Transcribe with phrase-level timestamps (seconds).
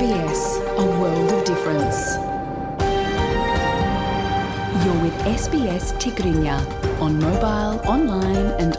[0.00, 0.42] ዩስስ
[6.02, 7.44] ትግርኛሞባ
[8.04, 8.70] ን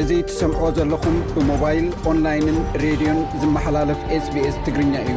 [0.00, 5.16] እዙይ ትሰምዖ ዘለኹም ብሞባይል ኦንላይንን ሬድዮን ዝመሓላለፍ ስቢኤስ ትግርኛ እዩ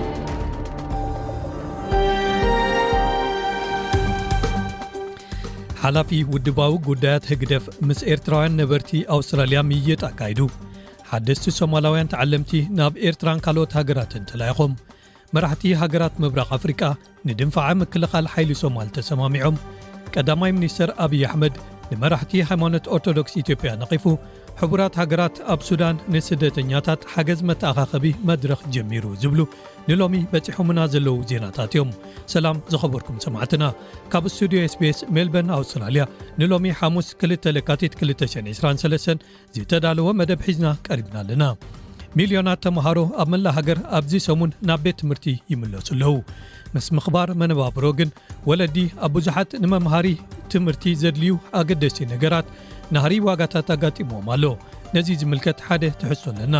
[5.85, 10.39] ሓላፊ ውድባዊ ጉዳያት ህግደፍ ምስ ኤርትራውያን ነበርቲ ኣውስትራልያ ምይየጥ ኣካይዱ
[11.11, 14.71] ሓደስቲ ሶማላውያን ተዓለምቲ ናብ ኤርትራን ካልኦት ሃገራት እንተላኢኹም
[15.35, 16.81] መራሕቲ ሃገራት ምብራኽ አፍሪቃ
[17.29, 19.57] ንድንፋዐ ምክልኻል ኃይሊ ሶማል ተሰማሚዖም
[20.15, 21.55] ቀዳማይ ሚኒስተር ኣብዪ ኣሕመድ
[21.91, 24.03] ንመራሕቲ ሃይማኖት ኦርቶዶክስ ኢትዮጵያ ነቒፉ
[24.59, 29.41] ሕቡራት ሃገራት ኣብ ሱዳን ንስደተኛታት ሓገዝ መተኣኻኸቢ መድረኽ ጀሚሩ ዝብሉ
[29.89, 31.89] ንሎሚ በፂሖምና ዘለዉ ዜናታት እዮም
[32.33, 33.63] ሰላም ዝኸበርኩም ሰማዕትና
[34.13, 36.03] ካብ ስቱድዮ sቤስ ሜልበን ኣውስትራልያ
[36.41, 41.43] ንሎሚ ሓሙስ 2 ለካቲት 223 ዝተዳልዎ መደብ ሒዝና ቀሪብና ኣለና
[42.19, 46.11] ሚልዮናት ተምሃሮ ኣብ መላእ ሃገር ኣብዚ ሰሙን ናብ ቤት ትምህርቲ ይምለጹ ኣለዉ
[46.75, 48.09] ምስ ምኽባር መነባብሮ ግን
[48.49, 50.07] ወለዲ ኣብ ብዙሓት ንመምሃሪ
[50.53, 52.47] ትምህርቲ ዘድልዩ ኣገደሲ ነገራት
[52.95, 54.45] ናህሪ ዋጋታት ኣጋጢሞዎም ኣሎ
[54.95, 56.55] ነዚ ዝምልከት ሓደ ትሕሶ ኣለና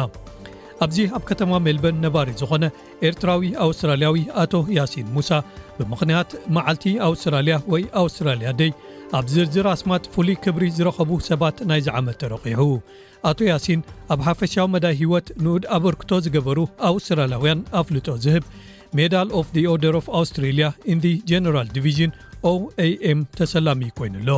[0.86, 2.64] ኣብዚ ኣብ ከተማ ሜልበን ነባሪ ዝኾነ
[3.08, 5.30] ኤርትራዊ ኣውስትራልያዊ ኣቶ ያሲን ሙሳ
[5.78, 8.72] ብምክንያት መዓልቲ ኣውስትራልያ ወይ ኣውስትራልያ ደይ
[9.20, 12.61] ኣብ ዝርዝር ኣስማት ፍሉይ ክብሪ ዝረከቡ ሰባት ናይ ዝዓመት ተረቂሑ
[13.31, 13.81] ኣቶ ያሲን
[14.16, 16.59] ኣብ ሓፈሻዊ መዳይ ሂይወት ንኡድ ኣበርክቶ ዝገበሩ
[16.92, 18.45] ኣውስትራልያውያን ኣፍልጦ ዝህብ
[19.00, 22.14] ሜዳል ኦፍ ኦርደር ፍ ኣውስትሬሊያ ኢን ጀነራል ዲቪዥን
[22.53, 24.30] ኦaኤm ተሰላሚ ኮይኑኣሎ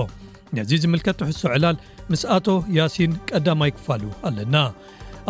[0.58, 1.76] ነዚ ዝምልከት ትሕሶ ዕላል
[2.12, 2.48] ምስ ኣቶ
[2.78, 4.56] ያሲን ቀዳማ ይክፋል ኣለና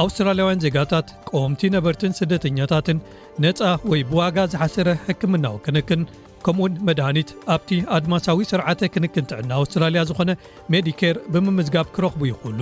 [0.03, 2.98] ኣውስትራልያውያን ዜጋታት ቆምቲ ነበርትን ስደተኛታትን
[3.45, 6.02] ነፃ ወይ ብዋጋ ዝሓስረ ሕክምናዊ ክንክን
[6.45, 10.31] ከምኡውን መድሃኒት ኣብቲ ኣድማሳዊ ስርዓተ ክንክን ትዕና ኣውስትራልያ ዝኾነ
[10.73, 12.62] ሜዲኬር ብምምዝጋብ ክረኽቡ ይኽእሉ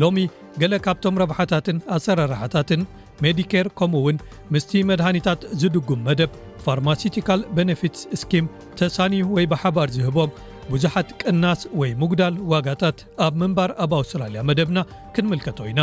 [0.00, 0.18] ሎሚ
[0.60, 2.82] ገለ ካብቶም ረብሓታትን ኣሰራርሓታትን
[3.24, 4.18] ሜዲኬር ከምኡውን
[4.54, 6.32] ምስቲ መድሃኒታት ዝድጉም መደብ
[6.66, 8.46] ፋርማሴቲካል ቤነፊትስ ስኪም
[8.80, 10.30] ተሳኒ ወይ ብሓባር ዝህቦም
[10.72, 14.78] ብዙሓት ቅናስ ወይ ምጉዳል ዋጋታት ኣብ ምንባር ኣብ ኣውስትራልያ መደብና
[15.14, 15.80] ክንምልከቶ ኢና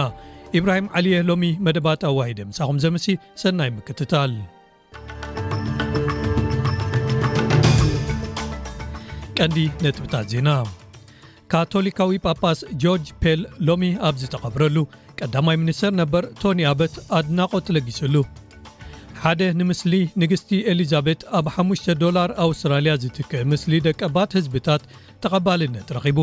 [0.58, 3.06] ኢብራሂም ዓልየ ሎሚ መደባት ኣዋሂደ ምሳኹም ዘምሲ
[3.42, 4.34] ሰናይ ምክትታል
[9.40, 10.50] ቀንዲ ነጥብታት ዜና
[11.54, 14.78] ካቶሊካዊ ጳጳስ ጆርጅ ፔል ሎሚ ኣብዝ ተቐብረሉ
[15.20, 18.16] ቀዳማይ ሚኒስተር ነበር ቶኒ ኣበት ኣድናቆ ትለጊሱሉ
[19.26, 19.92] ሓደ ንምስሊ
[20.22, 24.82] ንግሥቲ ኤሊዛቤት ኣብ 5 ዶላር ኣውስትራልያ ዝትክእ ምስሊ ደቀ ባት ህዝብታት
[25.24, 26.18] ተቐባልነት ረኺቡ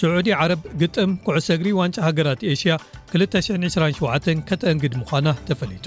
[0.00, 2.74] ስዑዲ ዓረብ ግጥም ኩዕሰግሪ ዋንጫ ሃገራት ኤሽያ
[3.16, 5.86] 227 ከተእንግድ ምዃና ተፈሊጡ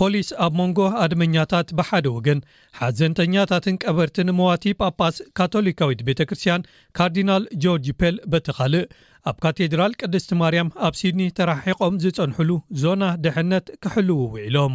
[0.00, 2.38] ፖሊስ ኣብ መንጎ ኣድመኛታት ብሓደ ወገን
[2.78, 6.64] ሓዘንተኛታትን ቀበርቲ ንሞዋቲ ጳጳስ ካቶሊካዊት ቤተ ክርስትያን
[6.98, 8.86] ካርዲናል ጆርጅ ፔል በቲኻልእ
[9.30, 12.50] ኣብ ካቴድራል ቅዱስቲ ማርያም ኣብ ሲድኒ ተራሒቆም ዝፀንሕሉ
[12.82, 14.74] ዞና ድሕነት ክሕልው ውዒሎም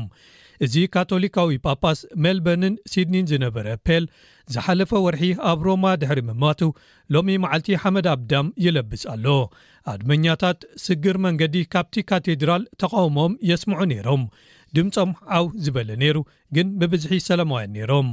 [0.66, 4.06] እዚ ካቶሊካዊ ጳጳስ ሜልበንን ሲድኒን ዝነበረ ፔል
[4.54, 6.62] ዝሓለፈ ወርሒ ኣብ ሮማ ድሕሪ ምማቱ
[7.16, 9.26] ሎሚ መዓልቲ ሓመድ ኣብዳም ይለብስ ኣሎ
[9.94, 14.24] ኣድመኛታት ስግር መንገዲ ካብቲ ካቴድራል ተቃውሞም የስምዑ ነይሮም
[14.78, 16.18] ድምፆም ዓው ዝበለ ነይሩ
[16.58, 18.10] ግን ብብዝሒ ሰላማውያን ነይሮም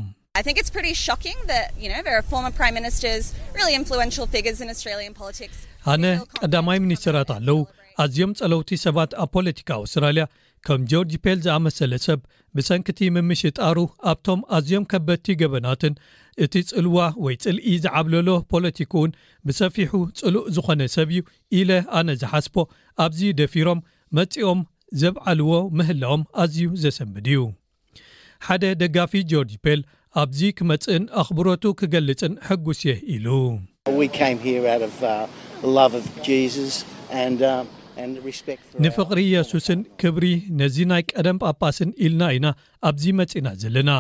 [5.92, 6.04] ኣነ
[6.38, 7.58] ቀዳማይ ሚኒስትራት ኣለው
[8.04, 10.24] ኣዝዮም ፀለውቲ ሰባት ኣብ ፖለቲካ ኣውስትራልያ
[10.66, 12.20] ከም ጆርጅ ፔል ዝኣመሰለ ሰብ
[12.56, 13.76] ብሰንኪቲ ምምሽጣሩ
[14.12, 15.94] ኣብቶም ኣዝዮም ከበድቲ ገበናትን
[16.44, 19.10] እቲ ፅልዋ ወይ ፅልኢ ዝዓብለሎ ፖለቲኩን
[19.48, 21.22] ብሰፊሑ ፅሉእ ዝኾነ ሰብ እዩ
[21.60, 21.70] ኢለ
[22.00, 22.56] ኣነ ዝሓስቦ
[23.06, 23.80] ኣብዚ ደፊሮም
[24.18, 24.60] መፂኦም
[25.02, 27.40] ዘብዓልዎ ምህላኦም ኣዝዩ ዘሰብድ እዩ
[28.48, 29.80] ሓደ ደጋፊ ጆርጅ ፔል
[30.22, 33.26] ኣብዚ ክመፅእን ኣኽብሮቱ ክገልፅን ሕጉስ የ ኢሉ
[35.64, 36.02] Um,
[38.84, 40.26] ንፍቕሪ የሱስን ክብሪ
[40.60, 42.46] ነዚ ናይ ቀደም ጳጳስን ኢልና ኢና
[42.88, 43.90] ኣብዚ መጺና ዘለና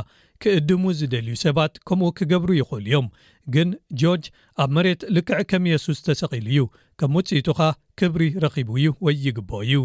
[0.44, 3.06] ክእድሙ ዝደልዩ ሰባት ከምኡ ክገብሩ ይኽእሉ እዮም
[3.54, 3.70] ግን
[4.02, 4.26] ጆርጅ
[4.64, 6.60] ኣብ መሬት ልክዕ ከም የሱስ ተሰቒሉ እዩ
[7.02, 7.70] ከም ውፅኢቱ ኻ
[8.00, 9.84] ክብሪ ረኺቡ እዩ ወይ ይግብኦ እዩ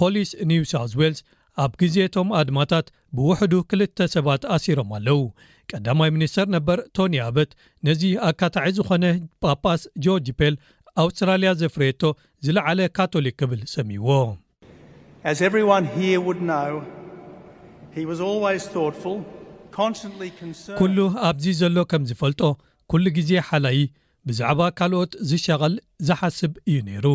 [0.00, 1.20] ፖሊስ ኒውሳውት ዋልስ
[1.62, 5.18] ኣብ ግዜቶም ኣድማታት ብውሕዱ ክልተ ሰባት ኣሲሮም ኣለው
[5.72, 7.50] ቀዳማይ ሚኒስተር ነበር ቶኒ ኣበት
[7.86, 9.04] ነዚ ኣካታዒ ዝኾነ
[9.46, 10.54] ጳጳስ ጆርጅ ፔል
[11.00, 12.02] ኣውስትራልያ ዘፍሬየቶ
[12.46, 14.08] ዝለዓለ ካቶሊክ ክብል ሰሚይዎ
[20.80, 20.98] ኵሉ
[21.28, 22.40] ኣብዚ ዘሎ ከም ዝፈልጦ
[22.92, 23.78] ኵሉ ግዜ ሓላይ
[24.28, 25.74] ብዛዕባ ካልኦት ዝሸቐል
[26.08, 27.06] ዝሓስብ እዩ ነይሩ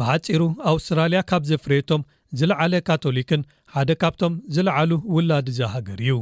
[0.00, 0.42] ብሓጺሩ
[0.72, 2.02] ኣውስትራልያ ካብ ዜፍሬየቶም
[2.38, 3.42] ዝለዓለ ካቶሊክን
[3.74, 6.14] ሓደ ካብቶም ዝለዓሉ ውላዲ እዛ ሃገር እዩ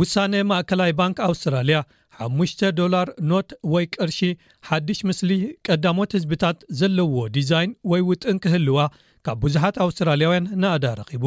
[0.00, 1.78] ውሳነ ማእከላይ ባንኪ ኣውስትራልያ
[2.28, 4.18] 5ዶላር ኖት ወይ ቅርሺ
[4.68, 5.30] ሓድሽ ምስሊ
[5.66, 8.78] ቀዳሞት ህዝብታት ዘለውዎ ዲዛይን ወይ ውጥን ክህልዋ
[9.26, 11.24] ካብ ብዙሓት ኣውስትራልያውያን ንእዳ ረኺቡ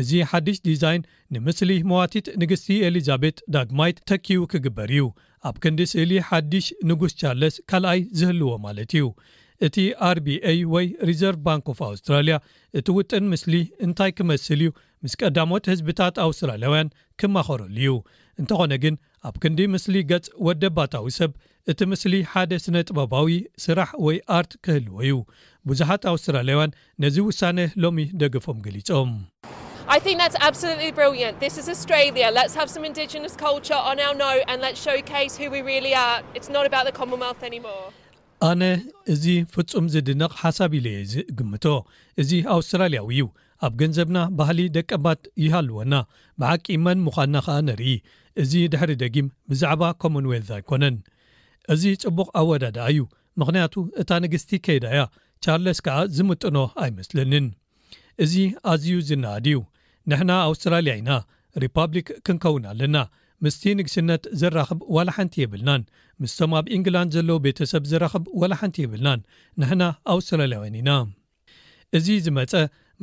[0.00, 1.02] እዚ ሓድሽ ዲዛይን
[1.34, 5.04] ንምስሊ መዋቲት ንግስቲ ኤሊዛቤት ዳግማይት ተኪው ክግበር እዩ
[5.48, 9.06] ኣብ ክንዲ ስእሊ ሓድሽ ንጉስ ቻለስ ካልኣይ ዝህልዎ ማለት እዩ
[9.66, 9.76] እቲ
[10.06, 12.36] አር ቢአ ወይ ሪዘርቭ ባንኮፍ ኣውስትራልያ
[12.78, 13.54] እቲ ውጥን ምስሊ
[13.86, 14.70] እንታይ ክመስል እዩ
[15.04, 16.88] ምስ ቀዳሞት ህዝብታት ኣውስትራልያውያን
[17.20, 17.94] ክማኸረሉ እዩ
[18.40, 18.94] እንተኾነ ግን
[19.28, 21.32] ኣብ ክንዲ ምስሊ ገጽ ወደባታዊ ሰብ
[21.72, 23.28] እቲ ምስሊ ሓደ ስነ ጥበባዊ
[23.64, 25.20] ስራሕ ወይ አርት ክህልዎ ዩ
[25.70, 26.72] ብዙሓት ኣውስትራልያውያን
[27.02, 29.10] ነዚ ውሳነ ሎሚ ደግፎም ገሊፆም
[38.48, 38.62] ኣነ
[39.12, 39.24] እዚ
[39.54, 41.64] ፍፁም ዝድነቕ ሓሳብ ኢለ የ ዚ ግምቶ
[42.22, 43.24] እዚ ኣውስትራልያዊ እዩ
[43.66, 45.94] ኣብ ገንዘብና ባህሊ ደቀባት ይሃልወና
[46.42, 47.92] ብዓቂ መን ምዃንና ከዓ ነርኢ
[48.42, 50.96] እዚ ድሕሪ ደጊም ብዛዕባ ኮሞንወልት ኣይኮነን
[51.72, 53.00] እዚ ፅቡቕ ኣወዳድ ዩ
[53.40, 55.00] ምክንያቱ እታ ንግስቲ ከይዳያ
[55.44, 57.46] ቻርለስ ከዓ ዝምጥኖ ኣይመስለኒን
[58.24, 58.34] እዚ
[58.72, 59.58] ኣዝዩ ዝናኣድዩ
[60.10, 61.10] ንሕና ኣውስትራልያ ኢና
[61.62, 62.96] ሪፓብሊክ ክንከውን ኣለና
[63.44, 65.82] ምስቲ ንግስነት ዝራኽብ ዋላ ሓንቲ የብልናን
[66.22, 69.20] ምስቶም ኣብ እንግላንድ ዘለዎ ቤተ ሰብ ዝራኽብ ዋላ ሓንቲ የብልናን
[69.60, 69.82] ንሕና
[70.14, 70.90] ኣውስትራልያውያን ኢና
[71.98, 72.52] እዚ ዝመፀ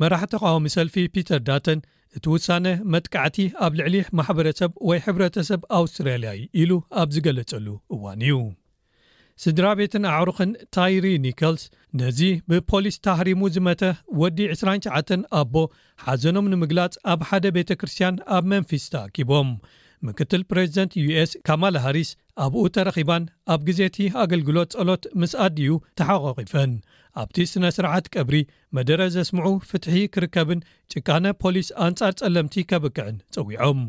[0.01, 1.79] መራሒቲ ኸዋሚ ሰልፊ ፒተር ዳተን
[2.17, 6.71] እቲ ውሳነ መጥቃዕቲ ኣብ ልዕሊ ማሕበረሰብ ወይ ሕብረተሰብ ኣውስትራልያይ ኢሉ
[7.01, 8.35] ኣብ ዝገለጸሉ እዋን እዩ
[9.44, 11.63] ስድራ ቤትን ኣዕሩኽን ታይሪ ኒኮልስ
[12.00, 12.19] ነዚ
[12.51, 13.83] ብፖሊስ ተሕሪሙ ዝመተ
[14.21, 15.56] ወዲ 29 ኣቦ
[16.06, 19.51] ሓዘኖም ንምግላጽ ኣብ ሓደ ቤተ ክርስትያን ኣብ መንፊስ ተኣኪቦም
[20.07, 22.09] ምክትል ፕሬዚደንት ዩስ ካማል ሃርስ
[22.43, 23.23] ኣብኡ ተረኺባን
[23.53, 26.73] ኣብ ግዜቲ ኣገልግሎት ጸሎት ምስ ኣድዩ ተሓቋቒፈን
[27.21, 28.35] ኣብቲ ስነ ስርዓት ቀብሪ
[28.77, 30.59] መደረ ዘስምዑ ፍትሒ ክርከብን
[30.93, 33.81] ጭካነ ፖሊስ ኣንጻር ጸለምቲ ከብክዕን ጸዊዖም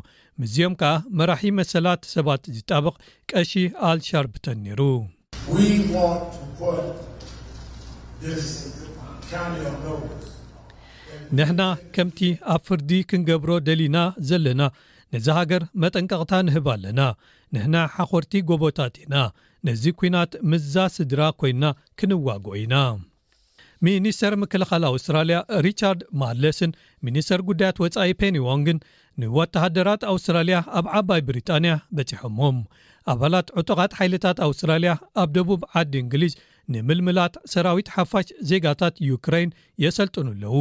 [0.42, 2.94] ምዝኦም ከኣ መራሒ መሰላት ሰባት ዝጣበቕ
[3.32, 3.52] ቀሺ
[3.92, 4.80] ኣልሻርብተን ነይሩ
[11.38, 11.62] ንሕና
[11.94, 12.20] ከምቲ
[12.52, 13.98] ኣብ ፍርዲ ክንገብሮ ደሊና
[14.28, 14.62] ዘለና
[15.14, 17.00] ንዚ ሃገር መጠንቀቅታ ንህብ ኣለና
[17.54, 19.14] ንህና ሓኾርቲ ጎቦታት ኢና
[19.66, 21.66] ነዚ ኩናት ምዛ ስድራ ኮይንና
[22.00, 22.74] ክንዋግዑ ኢና
[23.86, 25.36] ሚኒስተር ምክልኻል ኣውስትራልያ
[25.66, 26.72] ሪቻርድ ማለስን
[27.06, 28.78] ሚኒስተር ጉዳያት ወፃኢ ፔኒዋንግን
[29.22, 32.58] ንዋተሃደራት ኣውስትራልያ ኣብ ዓባይ ብሪጣንያ በፂሖሞም
[33.12, 34.92] ኣባላት ዕጡቃት ሓይልታት ኣውስትራልያ
[35.22, 36.34] ኣብ ደቡብ ዓዲ እንግሊዝ
[36.72, 39.50] ንምልምላት ሰራዊት ሓፋሽ ዜጋታት ዩክራይን
[39.84, 40.54] የሰልጥኑ ኣለዉ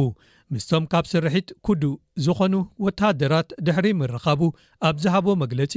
[0.54, 1.82] ምስቶም ካብ ስርሒት ኩዱ
[2.26, 2.54] ዝኾኑ
[2.84, 4.40] ወተሃደራት ድሕሪ ምረኻቡ
[4.88, 5.74] ኣብ ዝሃቦ መግለፂ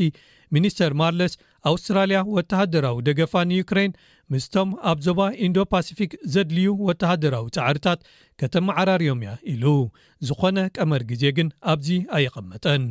[0.56, 1.34] ሚኒስተር ማርለስ
[1.72, 3.92] ኣውስትራልያ ወተሃደራዊ ደገፋ ንዩክሬይን
[4.36, 8.02] ምስቶም ኣብ ዞባ ኢንዶ ፓስፊክ ዘድልዩ ወተሃደራዊ ፃዕርታት
[8.42, 9.66] ከተማዓራርዮም እያ ኢሉ
[10.30, 11.90] ዝኾነ ቀመር ግዜ ግን ኣብዚ
[12.20, 12.86] ኣይቐመጠን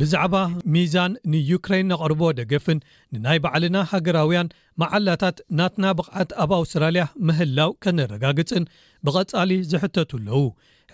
[0.00, 0.36] ብዛዕባ
[0.74, 2.78] ሚዛን ንዩክሬይን ኣቕርቦ ደገፍን
[3.14, 4.48] ንናይ ባዕልና ሃገራውያን
[4.82, 8.64] መዓላታት ናትና ብቕዓት ኣብ ኣውስትራልያ ምህላው ከነረጋግፅን
[9.06, 10.40] ብቐጻሊ ዝሕተት ኣለዉ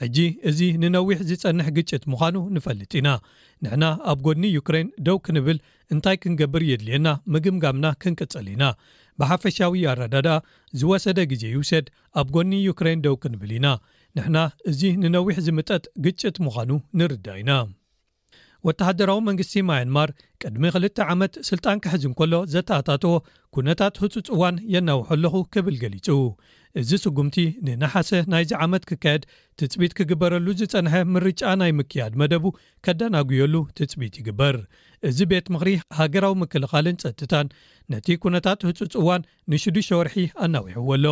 [0.01, 0.17] ሕጂ
[0.51, 3.09] እዚ ንነዊሕ ዝፀንሕ ግጭት ምዃኑ ንፈልጥ ኢና
[3.65, 5.59] ንሕና ኣብ ጎኒ ዩክሬን ደው ክንብል
[5.95, 8.65] እንታይ ክንገብር የድልየና ምግምጋምና ክንቅጸል ኢና
[9.23, 10.37] ብሓፈሻዊ ኣራዳ ድኣ
[10.81, 11.89] ዝወሰደ ግዜ ይውሰድ
[12.23, 13.67] ኣብ ጎኒ ዩክሬን ደው ክንብል ኢና
[14.19, 14.39] ንሕና
[14.73, 16.71] እዚ ንነዊሕ ዝምጠጥ ግጭት ምዃኑ
[17.01, 17.53] ንርዳእ ኢና
[18.69, 20.09] ወተሓደራዊ መንግስቲ ማያንማር
[20.43, 23.13] ቅድሚ ክልተ ዓመት ስልጣን ክሕዝ እን ከሎ ዘተኣታትዎ
[23.57, 26.09] ኩነታት ህፁፅ እዋን የናውሑ ኣለኹ ክብል ገሊጹ
[26.81, 27.37] እዚ ስጉምቲ
[27.67, 29.23] ንነሓሰ ናይዚ ዓመት ክካየድ
[29.61, 32.45] ትፅቢት ክግበረሉ ዝፀንሐ ምርጫ ናይ ምክያድ መደቡ
[32.87, 34.59] ከዳናጉየሉ ትፅቢት ይግበር
[35.09, 37.49] እዚ ቤት ምክሪ ሃገራዊ ምክልኻልን ፀጥታን
[37.95, 41.07] ነቲ ኩነታት ህፁጽ እዋን ንሽዱሽ ወርሒ ኣናዊሕዎ ኣሎ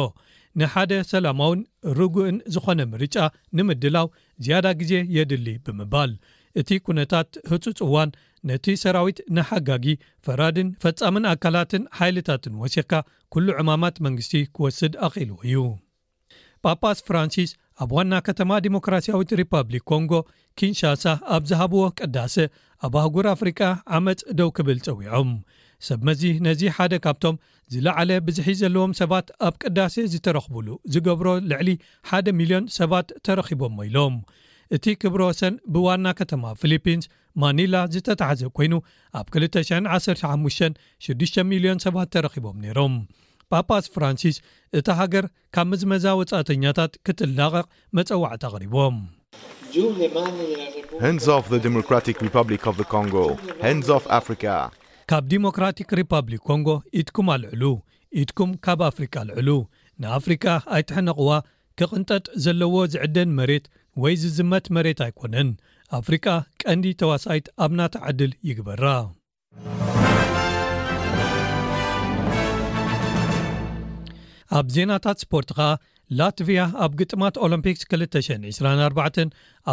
[0.61, 1.61] ንሓደ ሰላማውን
[2.00, 3.17] ርጉእን ዝኾነ ምርጫ
[3.59, 4.07] ንምድላው
[4.45, 6.12] ዝያዳ ግዜ የድሊ ብምባል
[6.61, 8.11] እቲ ኩነታት ህፁፅ እዋን
[8.49, 9.85] ነቲ ሰራዊት ንሓጋጊ
[10.25, 12.93] ፍራድን ፈፃምን ኣካላትን ሓይልታትን ወሲኽካ
[13.35, 15.57] ኩሉ ዕማማት መንግስቲ ክወስድ ኣኺልዎ እዩ
[16.65, 17.50] ጳፓስ ፍራንሲስ
[17.83, 20.12] ኣብ ዋና ከተማ ዲሞክራሲያዊት ሪፐብሊክ ኮንጎ
[20.61, 22.35] ኪንሻሳ ኣብ ዝሃብዎ ቅዳሴ
[22.87, 23.61] ኣብ ኣህጉር ኣፍሪቃ
[23.99, 25.31] ዓመፅ ደው ክብል ፀዊዖም
[25.88, 27.37] ሰብመዚ ነዚ ሓደ ካብቶም
[27.73, 31.69] ዝለዓለ ብዝሒ ዘለዎም ሰባት ኣብ ቅዳሴ ዝተረኽብሉ ዝገብሮ ልዕሊ
[32.12, 34.15] 1ደ 0ልዮን ሰባት ተረኺቦምሞ ኢሎም
[34.76, 37.04] እቲ ክብሮ ወሰን ብዋና ከተማ ፊሊፒንስ
[37.42, 38.72] ማኒላ ዝተተሓዘ ኮይኑ
[39.18, 42.94] ኣብ 2156ሚዮን ሰባት ተረኪቦም ነይሮም
[43.52, 44.37] ጳፓስ ፍራንሲስ
[44.78, 45.25] እቲ ሃገር
[45.56, 47.66] ካብ ምዝመዛ ወፃእተኛታት ክትላቐቕ
[47.98, 48.96] መፀዋዕት ኣቕሪቦም
[55.10, 56.68] ካብ ዲሞክራቲክ ሪፐብሊክ ኮንጎ
[57.02, 57.62] ኢድኩም ኣልዕሉ
[58.22, 59.48] ኢድኩም ካብ ኣፍሪካ ኣልዕሉ
[60.02, 60.44] ንኣፍሪካ
[60.76, 61.30] ኣይትሕነቕዋ
[61.80, 63.64] ክቕንጠጥ ዘለዎ ዝዕደን መሬት
[64.02, 65.49] ወይ ዝዝመት መሬት ኣይኰነን
[65.99, 66.26] ኣፍሪቃ
[66.62, 68.85] ቀንዲ ተዋሳይት ኣብ ናተዓድል ይግበራ
[74.59, 75.69] ኣብ ዜናታት ስፖርት ኸኣ
[76.19, 79.21] ላትቪያ ኣብ ግጥማት ኦሎምፒክስ 224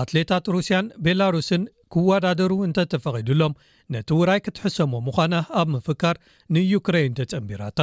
[0.01, 1.63] ኣትሌታት ሩስያን ቤላሩስን
[1.95, 3.53] ኪወዳደሩ እንተ ተፈቒዱሎም
[3.95, 6.17] ነቲ ውራይ ክትሕሰሞ ምዃና ኣብ ምፍካር
[6.57, 7.81] ንዩክሬን ተጸምቢራእታ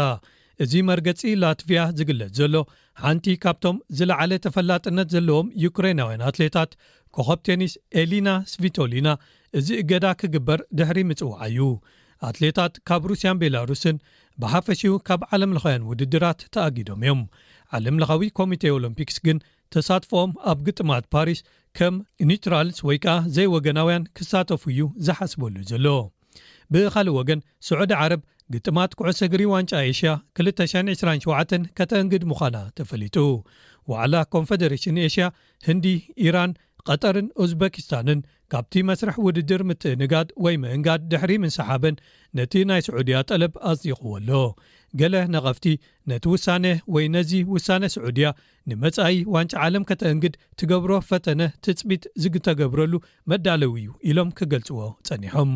[0.63, 2.55] እዚ መርገፂ ላትቪያ ዝግለፅ ዘሎ
[3.03, 6.73] ሓንቲ ካብቶም ዝለዓለ ተፈላጥነት ዘለዎም ዩክራይናውያን ኣትሌታት
[7.17, 9.09] ኮኸብቴኒስ ኤሊና ስቪቶሊና
[9.59, 11.67] እዚ እገዳ ክግበር ድሕሪ ምፅዋዓ እዩ
[12.29, 13.97] ኣትሌታት ካብ ሩስያን ቤላሩስን
[14.43, 17.23] ብሓፈሽው ካብ ዓለምለኻውያን ውድድራት ተኣጊዶም እዮም
[17.79, 19.39] ዓለምለኻዊ ኮሚቴ ኦሎምፒክስ ግን
[19.75, 21.41] ተሳትፈኦም ኣብ ግጥማት ፓሪስ
[21.79, 21.95] ከም
[22.31, 25.87] ኒውትራልስ ወይ ከዓ ዘይ ወገናውያን ክሳተፉ እዩ ዝሓስበሉ ዘሎ
[26.75, 28.21] ብካሊእ ወገን ስዑዲ ዓረብ
[28.55, 30.11] ግጥማት ኩዕሰግሪ ዋንጫ ኤሽያ
[30.47, 33.17] 227 ከተ እንግድ ምዃና ተፈሊጡ
[33.91, 35.25] ወዕላ ኮንፈደሬሽን ኤሽያ
[35.69, 35.87] ህንዲ
[36.27, 36.53] ኢራን
[36.91, 38.21] ቀጠርን እዝበኪስታንን
[38.53, 41.97] ካብቲ መስርሕ ውድድር ምትእንጋድ ወይ ምእንጋድ ድሕሪ ምንሰሓበን
[42.39, 44.31] ነቲ ናይ ስዑድያ ጠለብ ኣጽኽዎ ኣሎ
[45.01, 45.67] ገሌ ነቐፍቲ
[46.11, 46.67] ነቲ ውሳነ
[46.97, 48.31] ወይ ነዚ ውሳነ ስዑድያ
[48.71, 52.93] ንመጻኢ ዋንጫ ዓለም ከተ እንግድ ትገብሮ ፈተነ ትፅቢጥ ዝግተገብረሉ
[53.33, 54.81] መዳለዊ እዩ ኢሎም ክገልጽዎ
[55.11, 55.53] ጸኒሖም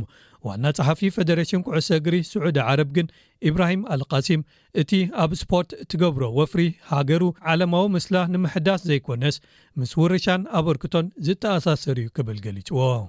[0.46, 3.06] ዋና ጸሓፊ ፌደሬሽን ኩዕሰ እግሪ ስዑዲ ዓረብ ግን
[3.48, 4.40] ኢብራሂም አልቃሲም
[4.80, 4.90] እቲ
[5.22, 6.62] ኣብ ስፖርት እትገብሮ ወፍሪ
[6.92, 9.36] ሃገሩ ዓለማዊ ምስላ ንምሕዳስ ዘይኮነስ
[9.80, 13.04] ምስ ውርሻን ኣብ ርክቶን ዝተኣሳሰር ዩ ክብል ገሊጽዎ uh,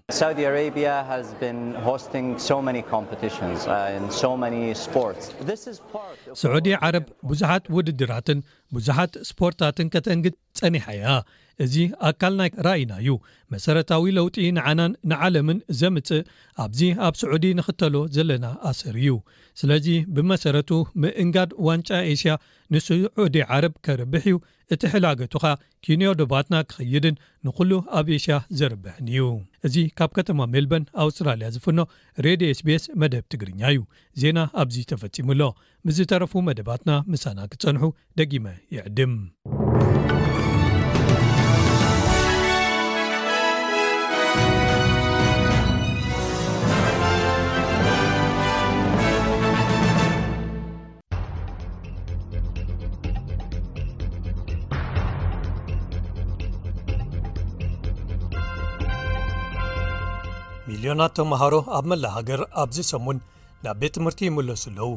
[6.44, 8.40] ስዑዲ ዓረብ ብዙሓት ውድድራትን
[8.78, 11.04] ብዙሓት እስፖርታትን ከተንግድ ጸኒሐያ
[11.66, 11.76] እዚ
[12.10, 13.10] ኣካል ናይ ራእና እዩ
[13.54, 16.26] መሰረታዊ ለውጢ ንዓናን ንዓለምን ዘምፅእ
[16.64, 19.10] ኣብዚ ኣብ ስዑዲ ንኽተሎ ዘለና ኣሰር እዩ
[19.60, 20.70] ስለዚ ብመሰረቱ
[21.04, 22.34] ምእንጋድ ዋንጫ ኤሽያ
[22.76, 24.38] ንስዑዲ ዓረብ ከርብሕ እዩ
[24.76, 25.54] እቲ ሕላገቱ ኻ
[25.86, 29.26] ኪንዮ ዶባትና ክኽይድን ንኹሉ ኣብ ሽያ ዘርብሕን እዩ
[29.68, 31.80] እዚ ካብ ከተማ ሜልበን ኣውስትራልያ ዝፍኖ
[32.28, 33.82] ሬድዮ ስቤስ መደብ ትግርኛ እዩ
[34.24, 35.42] ዜና ኣብዚ ተፈጺሙሎ
[35.90, 37.84] ምዝተረፉ መደባትና ምሳና ክፀንሑ
[38.22, 38.46] ደጊመ
[38.78, 39.16] ይዕድም
[60.88, 63.18] ዮና ተምሃሮ ኣብ መላ ሃገር ኣብዝ ሰሙን
[63.64, 64.90] ናብ ቤት ትምህርቲ ይመለሱ ኣለዉ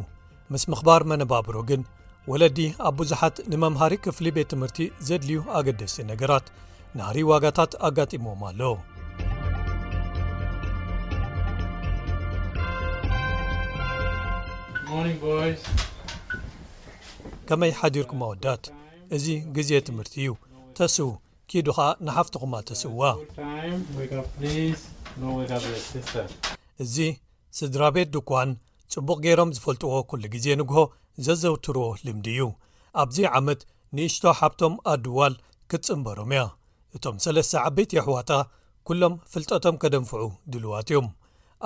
[0.52, 1.82] ምስ ምኽባር መነባብሮ ግን
[2.30, 6.46] ወለዲ ኣብ ብዙሓት ንመምሃሪ ክፍሊ ቤት ትምህርቲ ዘድልዩ ኣገደሲቲ ነገራት
[6.98, 8.70] ናሕሪ ዋጋታት ኣጋጢሞዎም ኣሎ
[17.50, 18.64] ከመይ ሓዲርኩማ ወዳት
[19.18, 19.24] እዙ
[19.58, 20.32] ጊዜ ትምህርቲ እዩ
[20.78, 21.10] ተስው
[21.50, 23.04] ኪዱ ኸዓ ንሓፍትኹማ ተስውዋ
[26.82, 26.96] እዚ
[27.58, 28.50] ስድራ ቤት ድኳን
[28.92, 30.78] ጽቡቕ ገይሮም ዝፈልጥዎ ኵሉ ግዜ ንግሆ
[31.26, 32.42] ዘዘውትርዎ ልምዲ እዩ
[33.02, 33.60] ኣብዚ ዓመት
[33.96, 35.34] ንእሽቶ ሓብቶም ኣድዋል
[35.70, 36.42] ክትጽንበሮም እያ
[36.96, 38.32] እቶም ሰለስተ ዓበይቲ የሕዋታ
[38.90, 41.08] ኵሎም ፍልጠቶም ከደንፍዑ ድልዋት እዮም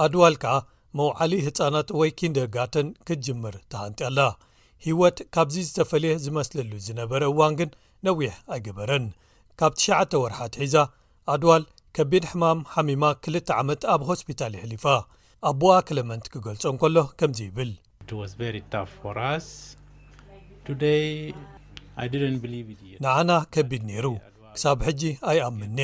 [0.04, 0.54] ኣድዋል ከኣ
[0.98, 4.20] መውዓሊ ህፃናት ወይ ኪንደርጋተን ክትጅምር ተሃንጥኣኣላ
[4.86, 7.70] ህወት ካብዚ ዝተፈልየ ዝመስለሉ ዝነበረ እዋን ግን
[8.06, 9.06] ነዊሕ ኣይግበረን
[9.60, 10.76] ካብ 9ተ ወርሓት ሒዛ
[11.34, 11.62] ኣድዋል
[11.96, 14.84] ከቢድ ሕማም ሓሚማ ክልተ ዓመት ኣብ ሆስፒታል ይሕሊፋ
[15.50, 17.70] ኣቦኣ ክለመንት ክገልጾን ከሎ ከምዚ ይብል
[23.04, 24.06] ንዓና ከቢድ ነይሩ
[24.54, 25.78] ክሳብ ሕጂ ኣይኣምኒ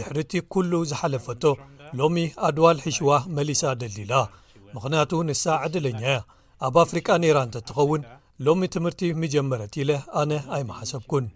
[0.00, 1.42] ድሕሪእቲ ኩሉ ዝሓለፈቶ
[2.00, 2.16] ሎሚ
[2.48, 4.14] ኣድዋል ሒሽዋ መሊሳ ደድሊላ
[4.76, 6.18] ምክንያቱ ንሳ ዕድለኛ ያ
[6.68, 8.04] ኣብ ኣፍሪቃ ነራንተትኸውን
[8.48, 9.90] ሎሚ ትምህርቲ መጀመረት ኢለ
[10.24, 11.26] ኣነ ኣይመሓሰብኩን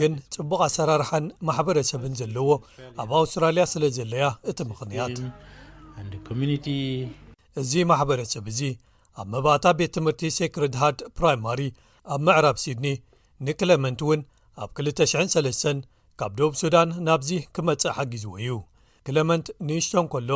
[0.00, 2.48] ግን ጽቡቕ ኣሰራርሓን ማሕበረሰብን ዘለዎ
[3.02, 5.18] ኣብ ኣውስትራልያ ስለ ዘለያ እቲ ምኽንያት
[7.62, 8.60] እዚ ማሕበረሰብ እዚ
[9.20, 11.60] ኣብ መባእታ ቤት ትምህርቲ ሴክረድሃርድ ፕራይማሪ
[12.14, 12.86] ኣብ ምዕራብ ሲድኒ
[13.46, 14.20] ንክለመንት እውን
[14.64, 15.86] ኣብ 23
[16.20, 18.52] ካብ ዶብ ሱዳን ናብዚ ኪመጽእ ሓጊዝዎ እዩ
[19.06, 20.30] ክለመንት ንእሽቶን ከሎ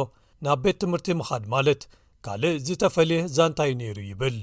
[0.46, 1.82] ናብ ቤት ትምህርቲ ምኻድ ማለት
[2.26, 4.36] ካልእ ዝተፈልየ ዛንታይ ነይሩ ይብል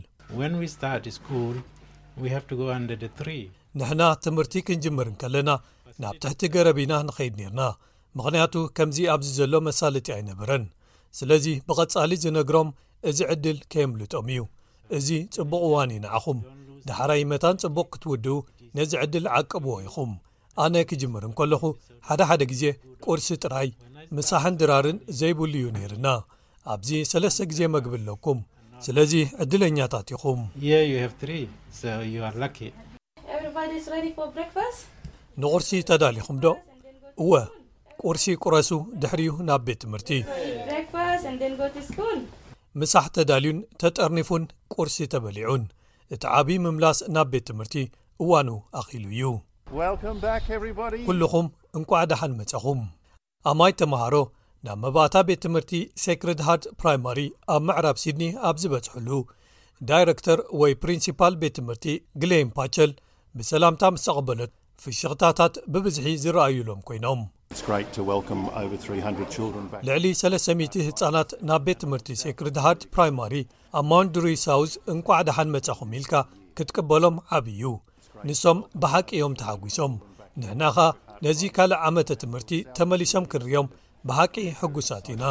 [3.79, 5.49] ንሕና ትምህርቲ ክንጅምርን ከለና
[6.01, 7.61] ናብ ትሕቲ ገረቢና ንኸይድ ነይርና
[8.17, 10.63] ምኽንያቱ ከምዚ ኣብዚ ዘሎ መሳልጢ ኣይነብረን
[11.17, 12.69] ስለዚ ብቐጻሊ ዝነግሮም
[13.09, 14.41] እዚ ዕድል ከየምልጦም እዩ
[14.97, 16.39] እዚ ጽቡቕ እዋን ይንዓኹም
[16.89, 18.35] ዳሕራይ መታን ጽቡቕ ክትውድቡ
[18.77, 20.11] ነዚ ዕድል ዓቅብዎ ኢኹም
[20.63, 21.63] ኣነ ክጅምርን ከለኹ
[22.07, 22.63] ሓደሓደ ግዜ
[23.05, 23.69] ቁርሲ ጥራይ
[24.17, 26.07] ምሳሕን ድራርን ዘይብሉ እዩ ነይርና
[26.75, 28.39] ኣብዚ ሰለስተ ግዜ መግብለኩም
[28.85, 30.41] ስለዚ ዕድለኛታት ኢኹም
[35.43, 36.45] ንቑርሲ ተዳሊኹም ዶ
[37.23, 37.31] እወ
[38.03, 38.69] ቁርሲ ቁረሱ
[39.01, 40.09] ድሕርዩ ናብ ቤት ትምህርቲ
[42.81, 44.43] ምሳሕ ተዳልዩን ተጠርኒፉን
[44.75, 45.63] ቁርሲ ተበሊዑን
[46.15, 47.75] እቲ ዓብዪ ምምላስ ናብ ቤት ትምህርቲ
[48.25, 48.49] እዋኑ
[48.81, 51.47] ኣኺሉ እዩኩልኹም
[51.79, 52.79] እንቋዕ ዳሓንመፀኹም
[53.51, 54.15] ኣማይ ተመሃሮ
[54.67, 55.73] ናብ መባእታ ቤት ትምህርቲ
[56.05, 57.19] ሰክረድሃርት ፕራይማሪ
[57.55, 59.09] ኣብ መዕራብ ሲድኒ ኣብ ዝበፅሐሉ
[59.91, 61.85] ዳይረክተር ወይ ፕሪንሲፓል ቤት ትምህርቲ
[62.21, 62.91] ግሌም ፓቸል
[63.39, 64.51] ብሰላምታ ምስ ተቐበሎት
[64.83, 67.21] ፍሽቕታታት ብብዝሒ ዝረኣዩሎም ኮይኖም
[69.87, 73.33] ልዕሊ 3000 ህፃናት ናብ ቤት ትምህርቲ ሴክርድሃርድ ፕራይማሪ
[73.81, 76.13] ኣብማንድሪ ሳውዝ እንኳዕ ድሓን መጻኹም ኢልካ
[76.59, 77.63] ክትቅበሎም ዓብእዩ
[78.29, 79.93] ንሶም ብሓቂ እዮም ተሓጒሶም
[80.41, 80.77] ንሕናኻ
[81.25, 83.67] ነዚ ካልእ ዓመተ ትምህርቲ ተመሊሶም ክንርዮም
[84.09, 85.23] ብሓቂ ሕጉሳት ኢና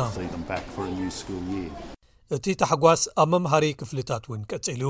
[2.36, 4.82] እቲ ታሕጓስ ኣብ መምሃሪ ክፍልታት እውን ቀጽሉ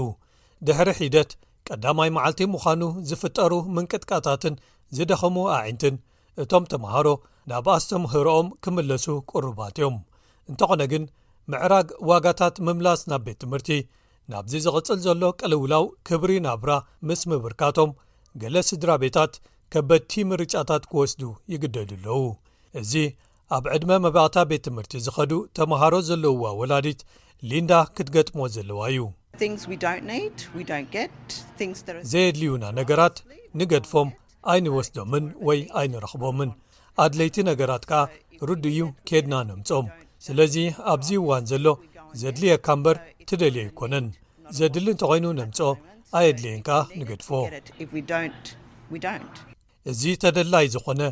[0.67, 1.31] ድሕሪ ሒደት
[1.69, 4.55] ቀዳማይ መዓልቲ ምዃኑ ዝፍጠሩ ምንቅጥቃታትን
[4.97, 5.95] ዝደኸሙ ኣዒንትን
[6.43, 7.07] እቶም ተምሃሮ
[7.51, 9.97] ናብ ኣስቶም ህሮኦም ኪምለሱ ቅርባት እዮም
[10.51, 11.05] እንተዀነ ግን
[11.53, 13.69] ምዕራግ ዋጋታት ምምላስ ናብ ቤት ትምህርቲ
[14.33, 16.73] ናብዚ ዚቕጽል ዘሎ ቀልውላው ክብሪ ናብራ
[17.09, 17.91] ምስ ምብርካቶም
[18.43, 19.35] ገለ ስድራ ቤታት
[19.75, 21.21] ከበድቲም ርጫታት ኪወስዱ
[21.53, 22.23] ይግደዱኣለዉ
[22.81, 22.93] እዚ
[23.57, 27.01] ኣብ ዕድመ መባቕታ ቤት ትምህርቲ ዝኸዱ ተምሃሮ ዘለውዋ ወላዲት
[27.51, 29.01] ሊንዳ ክትገጥሞ ዘለዋ እዩ
[32.11, 33.17] ዘየድልዩና ነገራት
[33.61, 34.09] ንገድፎም
[34.53, 36.51] ኣይንወስዶምን ወይ ኣይንረኽቦምን
[37.05, 38.01] ኣድለይቲ ነገራት ከኣ
[38.51, 39.87] ርዲይ እዩ ከድና ነምፆም
[40.27, 40.57] ስለዚ
[40.93, 41.67] ኣብዚ እዋን ዘሎ
[42.21, 42.97] ዘድልየካ እምበር
[43.29, 44.07] ትደልየ ኣይኮነን
[44.59, 45.59] ዘድሊ እንተ ኾይኑ ነምፆ
[46.21, 47.29] ኣየድልየን ከኣ ንገድፎ
[49.93, 51.03] እዚ ተደላይ ዝኾነ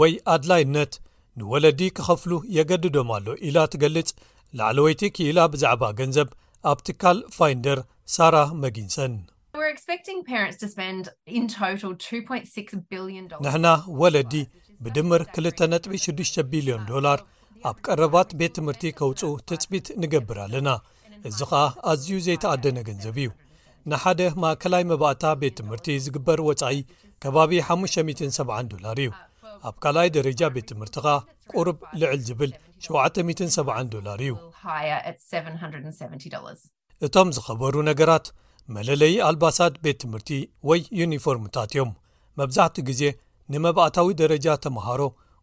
[0.00, 0.92] ወይ ኣድላይነት
[1.40, 4.10] ንወለዲ ክኸፍሉ የገድዶም ኣሎ ኢላ ትገልጽ
[4.58, 6.28] ላዕለወይቲ ክኢላ ብዛዕባ ገንዘብ
[6.70, 7.78] ኣብ ትካል ፋይንደር
[8.14, 9.12] ሳራ መጊንሰን
[13.44, 13.66] ንሕና
[14.00, 14.34] ወለዲ
[14.84, 17.20] ብድምር 2.6 ቢልዮን ዶላር
[17.68, 20.68] ኣብ ቀረባት ቤት ትምህርቲ ከውፅ ትፅቢት ንገብር ኣለና
[21.28, 23.30] እዚ ኸኣ ኣዝዩ ዘይተኣደነ ገንዘብ እዩ
[23.90, 26.78] ንሓደ ማእከላይ መባእታ ቤት ትምህርቲ ዝግበር ወፃኢ
[27.22, 29.08] ከባቢ 570 ዶር እዩ
[29.68, 31.08] ኣብ ካልኣይ ደረጃ ቤት ትምህርቲ ኻ
[31.52, 32.50] ቁርብ ልዕል ዝብል
[32.88, 34.34] 7070 ር እዩ
[37.06, 38.26] እቶም ዝኸበሩ ነገራት
[38.76, 40.30] መለለዪ ኣልባሳት ቤት ትምህርቲ
[40.68, 41.90] ወይ ዩኒፎርምታት እዮም
[42.40, 43.02] መብዛሕትኡ ግዜ
[43.52, 45.02] ንመባእታዊ ደረጃ ተምሃሮ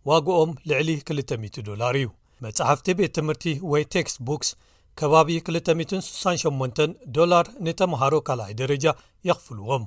[0.10, 2.08] ዋግኦም ልዕሊ 2000 ላር እዩ
[2.46, 4.50] መጻሕፍቲ ቤት ትምህርቲ ወይ ቴክስ ቡክስ
[5.00, 6.82] ከባቢ 2068
[7.18, 8.86] ዶላር ንተምሃሮ ካልኣይ ደረጃ
[9.30, 9.86] የኽፍልዎም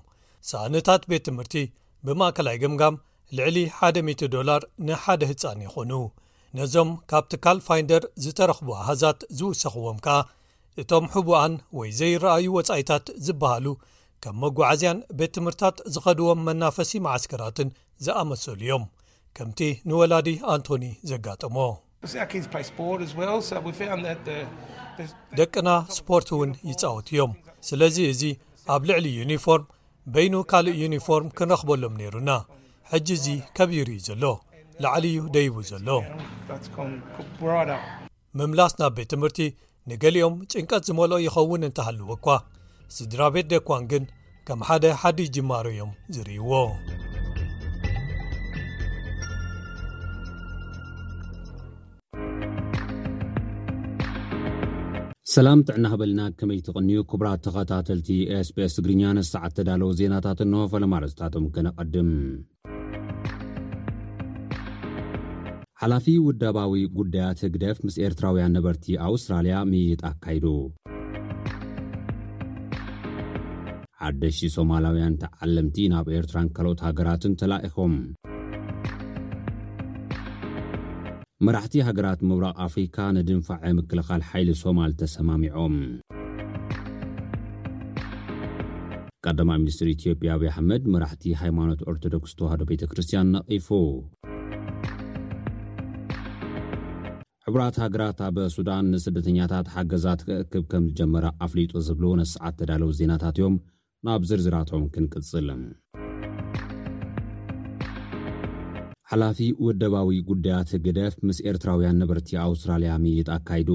[0.50, 1.54] ሳንታት ቤት ትምህርቲ
[2.06, 2.96] ብማእከላይ ግምጋም
[3.36, 5.92] ልዕሊ 1000ዶላር ን1ደ ህፃን ይኹኑ
[6.58, 10.16] ነዞም ካብቲካል ፋይንደር ዝተረኽቡ ኣሃዛት ዝውሰኽዎም ከኣ
[10.82, 13.66] እቶም ሕቡኣን ወይ ዘይረኣዩ ወጻኢታት ዝብሃሉ
[14.24, 17.68] ከም መጓዓዝያን ቤት ትምህርታት ዝኸድዎም መናፈሲ ማዓስከራትን
[18.06, 18.84] ዝኣመሰሉ እዮም
[19.38, 19.60] ከምቲ
[19.90, 21.56] ንወላዲ ኣንቶኒ ዘጋጥሞ
[25.38, 27.32] ደቅና እስፖርት እውን ይጻወት እዮም
[27.70, 28.22] ስለዚ እዚ
[28.74, 29.66] ኣብ ልዕሊ ዩኒፎርም
[30.14, 32.30] በይኑ ካልእ ዩኒፎርም ክንረኽበሎም ነይሩና
[32.92, 33.24] ሕጂዙ
[33.56, 34.24] ከቢሩ እዩ ዘሎ
[34.82, 35.88] ላዕሊእዩ ደይቡ ዘሎ
[38.38, 39.38] ምምላስ ናብ ቤት ትምህርቲ
[39.90, 42.26] ንገሊኦም ጭንቀት ዝመሎኦ ይኸውን እንተሃልዎ እኳ
[42.96, 44.04] ስድራ ቤት ደኳን ግን
[44.48, 46.52] ከም ሓደ ሓዲጅ ጅማሮ እዮም ዝርይዎ
[55.36, 58.08] ሰላም ጥዕና ሃበልና ከመይ ትቐንዩ ክብራት ተኸታተልቲ
[58.48, 62.08] ስpስ ትግርኛ ንሰዓት ተዳለው ዜናታት እን ፈለማለትታቶም ከነቐድም
[65.80, 70.46] ሓላፊ ውደባዊ ጕዳያት ህግደፍ ምስ ኤርትራውያን ነበርቲ ኣውስትራልያ ምይይጥ ኣካይዱ
[74.06, 77.94] 1ደ,0 ሶማላውያን ተዓለምቲ ናብ ኤርትራን ካልኦት ሃገራትን ተላኢኾም
[81.48, 85.76] መራሕቲ ሃገራት ምብራቕ ኣፍሪካ ንድንፋዐ ምክልኻል ሓይሊ ሶማል ተሰማሚዖም
[89.26, 93.68] ቀዳማ ሚኒስትር ኢትዮጵያ አብዪኣሕመድ መራሕቲ ሃይማኖት ኦርቶዶክስ ተዋህዶ ቤተ ክርስትያን ነቒፉ
[97.48, 103.54] ሕቡራት ሃገራት ኣብ ሱዳን ንስደተኛታት ሓገዛት ክእክብ ከም ዝጀመረ ኣፍሊጡ ዝብሎ ነስዓት ተዳለው ዜናታት እዮም
[104.06, 105.46] ንኣብ ዝርዝራቶም ክንቅጽል
[109.12, 113.70] ሓላፊ ውደባዊ ጉዳያት ግደፍ ምስ ኤርትራውያን ንበርቲ ኣውስትራልያ ምይይጥ ኣካይዱ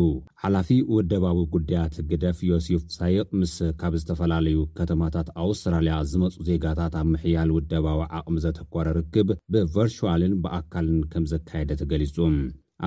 [0.46, 7.52] ሓላፊ ውደባዊ ጕዳያት ግደፍ ዮሲፍ ሳይቅ ምስ ካብ ዝተፈላለዩ ከተማታት ኣውስትራልያ ዝመፁ ዜጋታት ኣብ ምሕያል
[7.60, 12.16] ውደባዊ ዓቕሚ ዘተኳረ ርክብ ብቨርችዋልን ብኣካልን ከም ዘካየደት ገሊጹ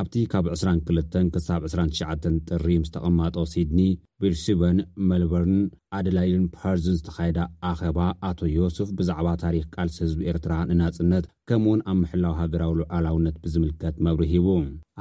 [0.00, 2.08] ኣብቲ ካብ 22 ክሳብ 29ሸ
[2.48, 3.78] ጥሪም ዝተቐማጦ ሲድኒ
[4.22, 5.58] ብርስበን መልበርን
[5.96, 7.38] ኣደላይድን ፐርዝን ዝተካይደ
[7.70, 7.98] ኣኸባ
[8.28, 13.96] ኣቶ ዮስፍ ብዛዕባ ታሪክ ቃልሲ ህዝቢ ኤርትራ ንናፅነት ከምኡ ውን ኣብ ምሕላዊ ሃገራዊ ሉዓላውነት ብዝምልከት
[14.06, 14.46] መብሪ ሂቡ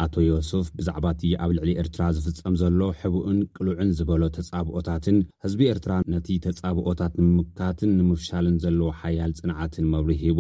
[0.04, 5.93] ኣቶ ዮስፍ ብዛዕባ እቲ ኣብ ልዕሊ ኤርትራ ዝፍፀም ዘሎ ሕቡእን ቅሉዕን ዝበሎ ተፃብኦታትን ህዝቢ ኤርትራ
[6.13, 10.39] ነቲ ተፃብኦታት ንምምካትን ንምፍሻልን ዘለዎ ሓያል ፅንዓትን መብሪ ሂቡ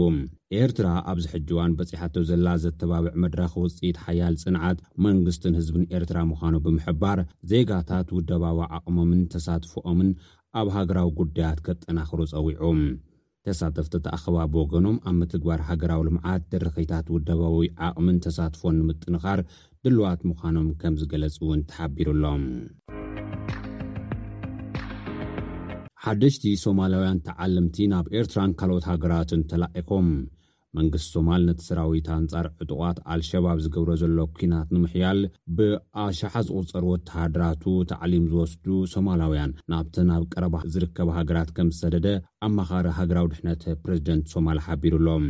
[0.61, 7.21] ኤርትራ ኣብዚሕጅዋን በፂሓቶ ዘላ ዘተባብዕ መድረክ ውፅኢት ሓያል ፅንዓት መንግስትን ህዝብን ኤርትራ ምዃኑ ብምሕባር
[7.53, 10.09] ዜጋታት ውደባው ዓቅሞምን ተሳትፎኦምን
[10.59, 12.79] ኣብ ሃገራዊ ጉዳያት ከጠናኽሩ ፀዊዑም
[13.47, 19.41] ተሳተፍቲ ተኣኸባ ብወገኖም ኣብ ምትግባር ሃገራዊ ልምዓት ደረኺታት ውደባዊ ዓቕምን ተሳትፎን ንምጥንኻር
[19.85, 22.45] ድልዋት ምዃኖም ከም ዝገለጽ እውን ተሓቢሩኣሎም
[26.05, 30.09] ሓደሽቲ ሶማላውያን ተዓለምቲ ናብ ኤርትራን ካልኦት ሃገራትን ተላኢኮም
[30.79, 35.19] መንግስት ሶማል ነቲ ሰራዊት ኣንጻር ዕጡቓት ኣልሸባብ ዝገብሮ ዘሎ ኪናት ንምሕያል
[35.57, 42.07] ብኣሸሓ ዝቑፀር ወተሃድራቱ ተዕሊም ዝወስዱ ሶማላውያን ናብቲ ናብ ቀረባ ዝርከብ ሃገራት ከም ዝሰደደ
[42.47, 45.25] ኣመኻሪ ሃገራዊ ድሕነት ፕረዚደንት ሶማል ሓቢሩኣሎም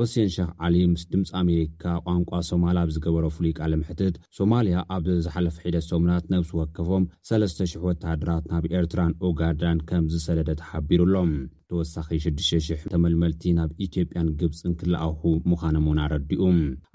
[0.00, 5.84] ሑሴን ሸክ ዓሊ ምስ ድምፂ ኣሜሪካ ቋንቋ ሶማላ ኣብ ዝገበረ ፍሉይቃልምሕትት ሶማልያ ኣብ ዝሓለፈ ሒደት
[5.90, 11.32] ሰሙናት ነብሲ ወከፎም 3ለ00 ወተሃድራት ናብ ኤርትራን ኦጋዳን ከም ዝሰለደ ተሓቢሩኣሎም
[11.70, 16.40] ተወሳኺ 6,000 ተመልመልቲ ናብ ኢትዮጵያን ግብፅ ንክለኣሁ ምዃኖም እውን ኣረዲኡ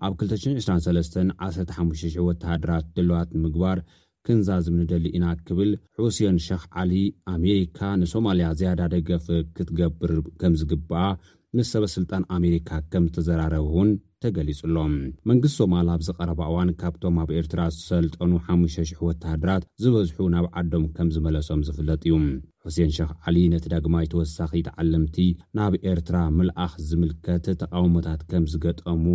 [0.06, 3.80] ኣብ 223 15,00 ወተሃድራት ደልዋት ንምግባር
[4.28, 6.92] ክንዛዝም ንደሊ ኢና ክብል ሑስን ሸክ ዓሊ
[7.36, 11.00] ኣሜሪካ ንሶማልያ ዝያዳ ደገፍ ክትገብር ከም ዝግብኣ
[11.58, 13.90] ምስ ሰበስልጣን ኣሜሪካ ከም ተዘራረብ እውን
[14.24, 14.94] ተገሊፁ ሎም
[15.30, 21.10] መንግስት ሶማል ኣብዝ ቀረባ እዋን ካብቶም ኣብ ኤርትራ ዝሰልጠኑ 5,000 ወተሃድራት ዝበዝሑ ናብ ዓዶም ከም
[21.16, 22.16] ዝመለሶም ዝፍለጥ እዩ
[22.64, 25.18] ሑሴን ሸክ ዓሊ ነቲ ዳግማ ይተወሳኺ ተዓለምቲ
[25.60, 29.06] ናብ ኤርትራ ምልኣኽ ዝምልከት ተቃውሞታት ከም ዝገጠሙ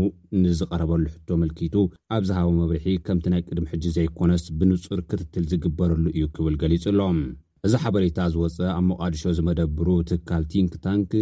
[0.44, 1.74] ንዝቐረበሉ ሕቶ ምልኪቱ
[2.18, 7.20] ኣብዝሃበ መብርሒ ከምቲ ናይ ቅድሚ ሕጂ ዘይኮነስ ብንፁር ክትትል ዝግበረሉ እዩ ክብል ገሊፁ ሎም
[7.66, 11.12] እዚ ሓበሬታ ዝወፀአ ኣብ መቃድሾ ዝመደብሩ ትካል ቲንክታንክ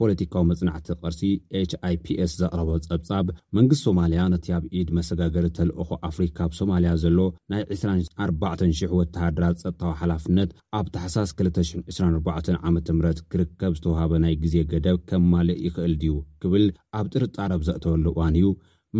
[0.00, 1.20] ፖለቲካዊ መጽናዕቲ ቅርሲ
[1.70, 3.26] ች ኣይፒs ዘቕረቦ ጸብጻብ
[3.56, 7.18] መንግስት ሶማልያ ነቲ ኣብ ኢድ መሰጋገሪ ተልእኹ ኣፍሪካ ብ ሶማልያ ዘሎ
[7.54, 12.78] ናይ 24,00 ወተሃድራት ጸጥጣዊ ሓላፍነት ኣብ ተሓሳስ 224 ዓ ም
[13.32, 16.66] ክርከብ ዝተውሃበ ናይ ግዜ ገደብ ከም ማልእ ይኽእል ድዩ ክብል
[17.00, 18.48] ኣብ ጥርጣረብ ዘእተወሉ እዋን እዩ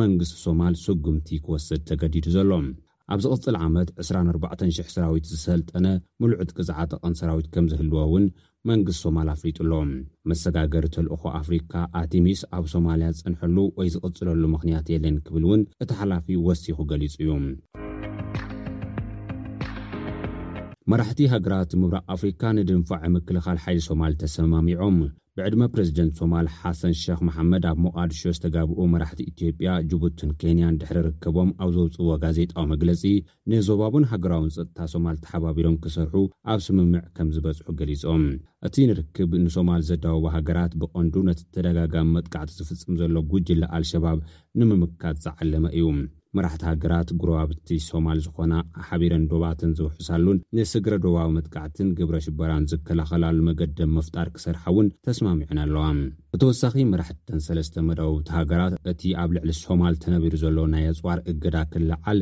[0.02, 2.64] መንግስት ሶማል ስጉምቲ ክወስድ ተገዲዱ ዘሎም
[3.12, 5.86] ኣብ ዝቕጽል ዓመት 24,000 ሰራዊት ዝሰልጠነ
[6.22, 8.24] ምልዑድ ቅዝዓ ጠቐን ሰራዊት ከም ዝህልዎ እውን
[8.70, 9.72] መንግስት ሶማል ኣፍሊጡሎ
[10.30, 16.26] መሰጋገር ተልእኹ ኣፍሪካ ኣቴሚስ ኣብ ሶማልያ ዝፅንሐሉ ወይ ዝቕጽለሉ ምኽንያት የለን ክብል እውን እቲ ሓላፊ
[16.46, 17.30] ወሲኹ ገሊጹ እዩ
[20.92, 24.98] መራሕቲ ሃገራት ምብራቅ ኣፍሪካ ንድንፋዕ ምክልኻል ሓይሊ ሶማል ተሰማሚዖም
[25.38, 31.50] ብዕድመ ፕሬዚደንት ሶማል ሓሰን ሸክ መሓመድ ኣብ ሞቓድሾ ዝተጋብኡ መራሕቲ ኢትዮጵያ ጅቡትን ኬንያን ድሕሪ ርከቦም
[31.64, 33.02] ኣብ ዘውፅዎ ጋዜጣዊ መግለፂ
[33.52, 36.14] ነዞባቡን ሃገራውን ፀጥታ ሶማል ተሓባቢሮም ክሰርሑ
[36.52, 38.24] ኣብ ስምምዕ ከም ዝበጽሑ ገሊፆም
[38.68, 44.20] እቲ ንርክብ ንሶማል ዘዳወቦ ሃገራት ብቐንዱ ነቲ ተደጋጋሚ መጥቃዕቲ ዝፍፅም ዘሎ ጉጅለ ኣልሸባብ
[44.60, 45.84] ንምምካት ዝዓለመ እዩ
[46.36, 48.52] መራሕቲ ሃገራት ጉሩባብቲ ሶማል ዝኾነ
[48.86, 55.84] ሓቢረን ዶባትን ዘውሑሳሉን ንስግረ ዶባዊ መጥቃዕትን ግብረ ሽበራን ዝከላኸላሉ መገደን መፍጣር ክሰርሐ እውን ተስመሚዑን ኣለዋ
[56.34, 62.20] ብተወሳኺ መራሕተን ሰለስተ መዳወብቲ ሃገራት እቲ ኣብ ልዕሊ ሶማል ተነቢሩ ዘሎ ናይ ኣፅዋር እገዳ ክለዓል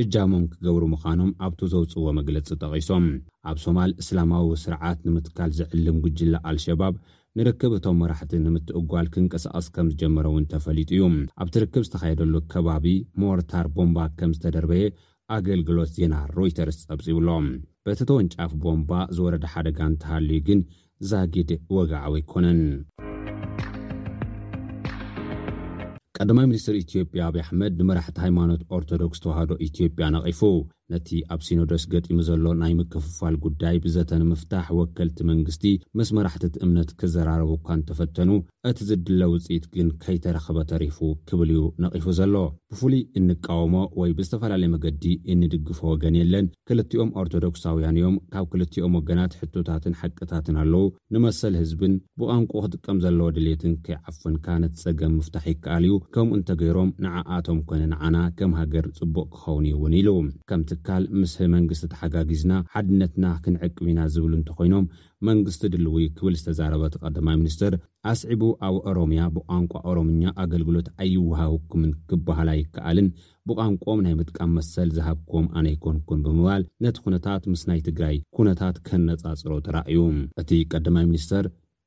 [0.00, 3.06] እጃሞም ክገብሩ ምዃኖም ኣብቲ ዘውፅዎ መግለፂ ጠቒሶም
[3.50, 6.94] ኣብ ሶማል እስላማዊ ስርዓት ንምትካል ዝዕልም ጉጅላ ኣልሸባብ
[7.38, 11.04] ንርከብ እቶም መራሕቲ ንምትእጓል ክንቅስቐስ ከም ዝጀመረ እውን ተፈሊጡ እዩ
[11.42, 12.84] ኣብቲ ርክብ ዝተኻየደሉ ከባቢ
[13.22, 14.84] ሞርታር ቦምባ ከም ዝተደርበየ
[15.36, 17.46] ኣገልግሎት ዜና ሮይተርስ ፀብፂብሎም
[17.86, 20.60] በተተወን ጫፍ ቦምባ ዝወረደ ሓደጋን ተሃልዩ ግን
[21.12, 22.60] ዛጊድ ወጋዓዊ ኣይኮነን
[26.20, 30.40] ቀዳማይ ሚኒስትር ኢትዮጵያ ኣብይ ኣሕመድ ንመራሕቲ ሃይማኖት ኦርቶዶክስ ተዋህዶ ኢትዮጵያ ነቒፉ
[30.94, 35.64] ነቲ ኣብ ሲኖደስ ገጢሙ ዘሎ ናይ ምክፍፋል ጉዳይ ብዘተን ምፍታሕ ወከልቲ መንግስቲ
[35.98, 38.30] መስ መራሕትት እምነት ክዘራረቡካ ንተፈተኑ
[38.70, 42.34] እቲ ዝድለ ውፅኢት ግን ከይተረኽበ ተሪፉ ክብል እዩ ነቒፉ ዘሎ
[42.74, 49.96] ብፍሉይ እንቃወሞ ወይ ብዝተፈላለየ መገዲ እንድግፈ ወገን የለን ክልቲኦም ኦርቶዶክሳውያን እዮም ካብ ክልቲኦም ወገናት ሕቱታትን
[50.02, 56.92] ሓቅታትን ኣለዉ ንመሰል ህዝብን ብቋንቁ ክጥቀም ዘለዎ ድሌትን ከይዓፍንካ ነቲፀገም ምፍታሕ ይከኣል እዩ ከምኡ እንተገይሮም
[57.06, 60.28] ንዓኣቶም ኮነ ንዓና ከም ሃገር ፅቡቅ ክኸውን እዩ እውን ኢሉም
[61.02, 64.86] ል ምስ መንግስቲ ተሓጋጊዝና ሓድነትና ክንዕቅብ ኢና ዝብሉ እንተኮይኖም
[65.28, 67.74] መንግስቲ ድልውይ ክብል ዝተዛረበት ቀዳማይ ምኒስትር
[68.12, 73.08] ኣስዒቡ ኣብ ኦሮምያ ብቋንቋ ኦሮምኛ ኣገልግሎት ኣይወሃብ ህኩምን ክበህላ ይከኣልን
[73.50, 80.00] ብቋንቋም ናይ ምጥቃም መሰል ዝሃብኩዎም ኣነይኮንኩን ብምባል ነቲ ኩነታት ምስ ናይ ትግራይ ኩነታት ከነፃፅሮ ተራእዩ
[80.42, 81.46] እቲ ቀዳማይ ምኒስትር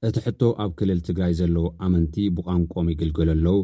[0.09, 3.57] እቲ ሕቶ ኣብ ክልል ትግራይ ዘለዎ ኣመንቲ ብቋንቆም ይግልግሉ ኣለው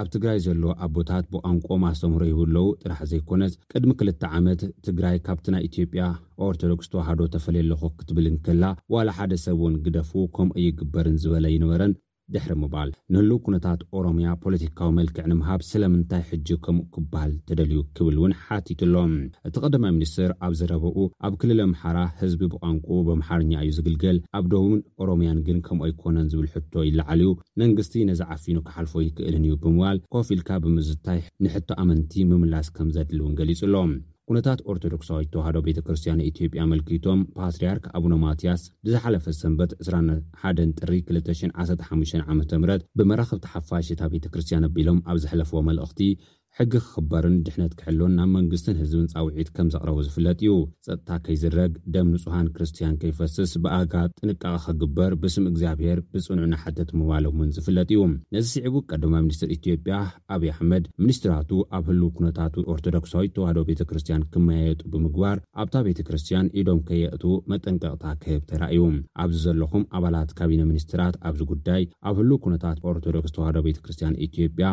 [0.00, 5.62] ኣብ ትግራይ ዘለዎ ኣቦታት ብቋንቆ ማስተምሮ ይብለዉ ጥራሕ ዘይኮነት ቅድሚ ክልተ ዓመት ትግራይ ካብቲ ናይ
[5.68, 6.02] ኢትዮጵያ
[6.46, 11.94] ኦርቶዶክስ ተዋህዶ ተፈልየለኮ ክትብል ንክላ ዋላ ሓደ ሰብእውን ግደፉ ከምኡ ይግበርን ዝበለ ይነበረን
[12.34, 18.32] ድሕሪ ምባል ንህልው ኩነታት ኦሮምያ ፖለቲካዊ መልክዕ ንምሃብ ስለምንታይ ሕጂ ከምኡ ክበሃል ተደልዩ ክብል እውን
[18.44, 19.12] ሓቲትሎም
[19.48, 20.96] እቲ ቀዳማይ ሚኒስትር ኣብ ዝረበኡ
[21.28, 26.48] ኣብ ክልል ኣምሓራ ህዝቢ ብቋንቁ ብምሓርኛ እዩ ዝግልገል ኣብ ደምን ኦሮምያን ግን ከምኡ ኣይኮነን ዝብል
[26.56, 27.30] ሕቶ ይለዓልዩ
[27.62, 33.62] መንግስቲ ነዝዓፊኑ ክሓልፎ ይክእልን እዩ ብምባል ኮፍ ኢልካ ብምዝታይ ንሕቶ ኣመንቲ ምምላስ ከም ዘድልውን ገሊጹ
[33.74, 33.92] ሎም
[34.30, 42.34] ኩነታት ኦርቶዶክስዋይ ተዋህዶ ቤተ ክርስትያን ኢትዮጵያ መልኪቶም ፓትርያርክ ኣቡነማትያስ ብዝሓለፈ ሰንበት 21 ጥሪ 215 ዓ
[42.38, 42.42] ም
[43.00, 46.00] ብመራኸብ ተሓፋሽታ ቤተ ክርስትያን ኣቢሎም ኣብ ዘሕለፈዎ መልእኽቲ
[46.58, 50.52] ሕጊ ክክበርን ድሕነት ክሕሎን ናብ መንግስትን ህዝብን ፃውዒት ከም ዘቕረቡ ዝፍለጥ እዩ
[50.86, 58.00] ፀጥታ ከይዝረግ ደም ንፅሓን ክርስትያን ከይፈስስ ብኣጋ ጥንቃቂ ክግበር ብስም እግዚኣብሄር ብፅኑዑናሓተት ምባሎእውን ዝፍለጥ እዩ
[58.36, 59.98] ነዚ ስዕቡ ቀዳማ ሚኒስትር ኢትዮጵያ
[60.36, 66.50] ኣብዪ ኣሕመድ ሚኒስትራቱ ኣብ ህሉ ኩነታት ኦርቶዶክሳዊ ተዋህዶ ቤተ ክርስትያን ክመያየጡ ብምግባር ኣብታ ቤተ ክርስትያን
[66.62, 68.82] ኢዶም ከየእቱ መጠንቀቕታ ክህብ ተራእዩ
[69.24, 74.70] ኣብዚ ዘለኹም ኣባላት ካቢነ ምኒስትራት ኣብዚ ጉዳይ ኣብ ህሉ ኩነታት ኦርቶዶክስ ተዋህዶ ቤተ ክርስትያን ኢትዮጵያ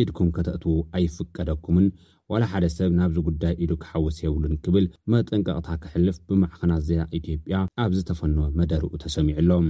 [0.00, 1.86] ኢድኩም ከተእትዉ ኣይፍቀደኩምን
[2.32, 8.36] ዋላሓደ ሰብ ናብዚ ጉዳይ ኢዱ ክሓውስ የብሉን ክብል መጠንቀቅታ ክሕልፍ ብማዕኸናት ዜና ኢትዮጵያ ኣብ ዝተፈኖ
[8.58, 9.68] መደርኡ ተሰሚዑሎም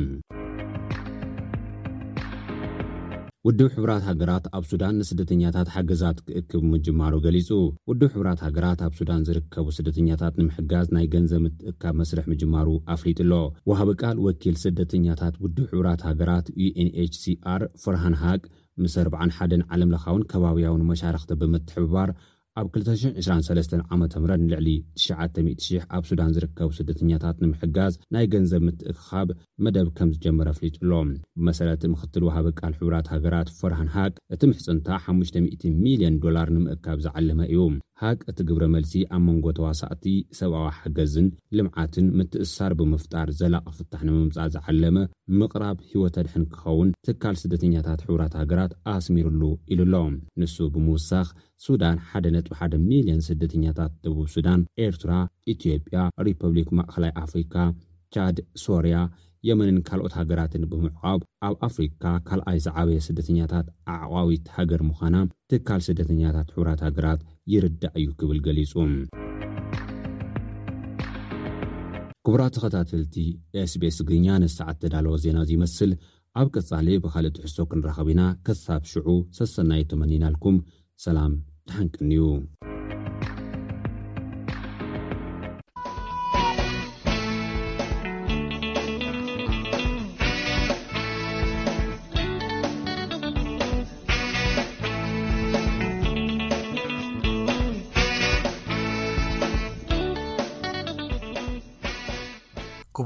[3.47, 7.49] ውድብ ሕብራት ሃገራት ኣብ ሱዳን ንስደተኛታት ሓገዛት ክእክብ ምጅማሩ ገሊፁ
[7.91, 13.33] ውድብ ሕብራት ሃገራት ኣብ ሱዳን ዝርከቡ ስደተኛታት ንምሕጋዝ ናይ ገንዘብ ምትእካብ መስርሕ ምጅማሩ ኣፍሊጡኣሎ
[13.71, 16.47] ወሃቢ ቃል ወኪል ስደተኛታት ውድብ ሕብራት ሃገራት
[16.85, 18.43] ዩንችሲር ፍርሃን ሃቅ
[18.83, 22.11] ምስ 401ን ዓለምለኻውን ከባብያውን መሻርክቲ ብምትሕብባር
[22.61, 24.69] ኣብ 223 ዓ ምህ ንልዕሊ
[25.05, 29.31] 9000 ኣብ ሱዳን ዝርከቡ ስደተኛታት ንምሕጋዝ ናይ ገንዘብ ምትእክኻብ
[29.67, 31.09] መደብ ከም ዝጀመረ ፍሊጡሎም
[31.39, 37.59] ብመሰረቲ ምኽትል ወሃበ ቃል ሕቡራት ሃገራት ፈርሃንሃቅ እቲ ምሕፅንታ 5000 ሚልዮን ዶላር ንምእካብ ዝዓለመ እዩ
[38.03, 40.05] ሃቅ እቲ ግብረ መልሲ ኣብ መንጎ ተዋሳእቲ
[40.39, 41.27] ሰብኣዊ ሓገዝን
[41.57, 44.97] ልምዓትን ምትእሳር ብምፍጣር ዘላቅፍታሕ ንምምጻእ ዝዓለመ
[45.39, 49.43] ምቕራብ ሂወተድሕን ክኸውን ትካል ስደተኛታት ሕብራት ሃገራት ኣስሚሩሉ
[49.75, 51.29] ኢሉ ኣሎዎም ንሱ ብምውሳኽ
[51.67, 55.13] ሱዳን ሓደ ነጥሓደ ሚልዮን ስደተኛታት ደቡብ ሱዳን ኤርትራ
[55.55, 57.55] ኢትዮጵያ ሪፐብሊክ ማእኸላይ ኣፍሪካ
[58.17, 58.97] ቻድ ሶርያ
[59.51, 65.17] የመንን ካልኦት ሃገራትን ብምዕቋብ ኣብ ኣፍሪካ ካልኣይ ዝዓበየ ስደተኛታት ኣዕቋዊት ሃገር ምዃና
[65.53, 67.21] ትካል ስደተኛታት ሕብራት ሃገራት
[67.53, 68.73] ይርዳእ እዩ ክብል ገሊጹ
[72.27, 73.15] ክቡራ ተ ኸታተልቲ
[73.73, 75.91] sቤስ ግርኛ ንሰዓት እተዳለዎ ዜና እዙ ይመስል
[76.41, 79.07] ኣብ ቅጻሊ ብካልእ እትሕሶ ክንረኸቢ ና ከሳብ ሽዑ
[79.39, 80.57] ሰሰናይ ተመኒናልኩም
[81.07, 81.33] ሰላም
[81.69, 82.21] ተሓንቅኒዩ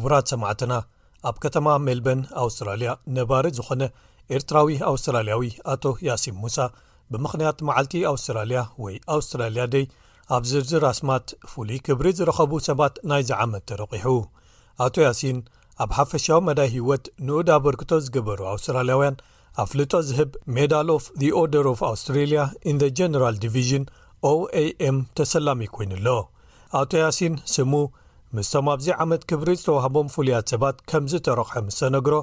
[0.08, 0.74] ኣራት ሰማዕትና
[1.28, 3.82] ኣብ ከተማ ሜልበን ኣውስትራልያ ነባሪ ዝኾነ
[4.36, 5.42] ኤርትራዊ ኣውስትራልያዊ
[5.72, 6.56] ኣቶ ያሲን ሙሳ
[7.12, 9.84] ብምኽንያት መዓልቲ ኣውስትራልያ ወይ ኣውስትራልያ ደይ
[10.36, 14.06] ኣብ ዝርዝር ኣስማት ፍሉይ ክብሪ ዝረኸቡ ሰባት ናይ ዝዓመት ተረቒሑ
[14.86, 15.38] ኣቶ ያሲን
[15.84, 19.16] ኣብ ሓፈሻዊ መዳይ ህይወት ንወድ ኣበርክቶ ዝገበሩ ኣውስትራልያውያን
[19.62, 21.04] ኣፍልጦ ዝህብ ሜዳል ኦፍ
[21.42, 22.34] ኦርደር ኦፍ ኣውስትራል
[22.70, 23.84] እን ጀነራል ዲቪዥን
[24.32, 26.08] ኦam ተሰላሚ ኮይኑ ኣሎ
[26.80, 27.72] ኣቶ ያሲን ስሙ
[28.36, 32.14] ምስቶም ኣብዚ ዓመት ክብሪ ዝተዋህቦም ፍሉያት ሰባት ከምዚ ተረቕሖ ምዝተነግሮ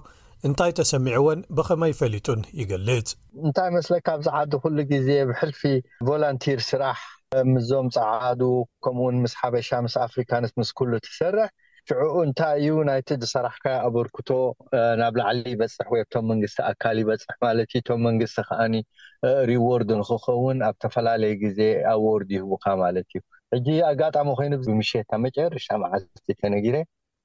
[0.47, 3.07] እንታይ ተሰሚዕዎን ብከመይ ፈሊጡን ይገልፅ
[3.45, 5.61] እንታይ መስለ ካብ ዝዓዲ ኩሉ ግዜ ብሕልፊ
[6.09, 6.95] ቮለንቲር ስራሕ
[7.53, 8.41] ምዞም ፀዓዱ
[8.87, 11.47] ከምኡውን ምስ ሓበሻ ምስ ኣፍሪካነት ምስ ኩሉ ትሰርሕ
[11.89, 14.29] ሽዑኡ እንታይ እዩናይት ሰራሕካ ኣበርክቶ
[15.01, 18.75] ናብ ላዕሊ ይበፅሕ ወይ ቶም መንግስቲ ኣካል ይበፅሕ ማለት እዩ እቶም መንግስቲ ከዓኒ
[19.51, 21.59] ሪዎርድ ንክኸውን ኣብ ዝተፈላለየ ግዜ
[21.95, 23.21] ኣዎርድ ይህቡካ ማለት እዩ
[23.53, 26.75] ሕዚ ኣጋጣሚ ኮይኑ ብምሸት ኣ መጨረሻ መዓቲ ከነጊረ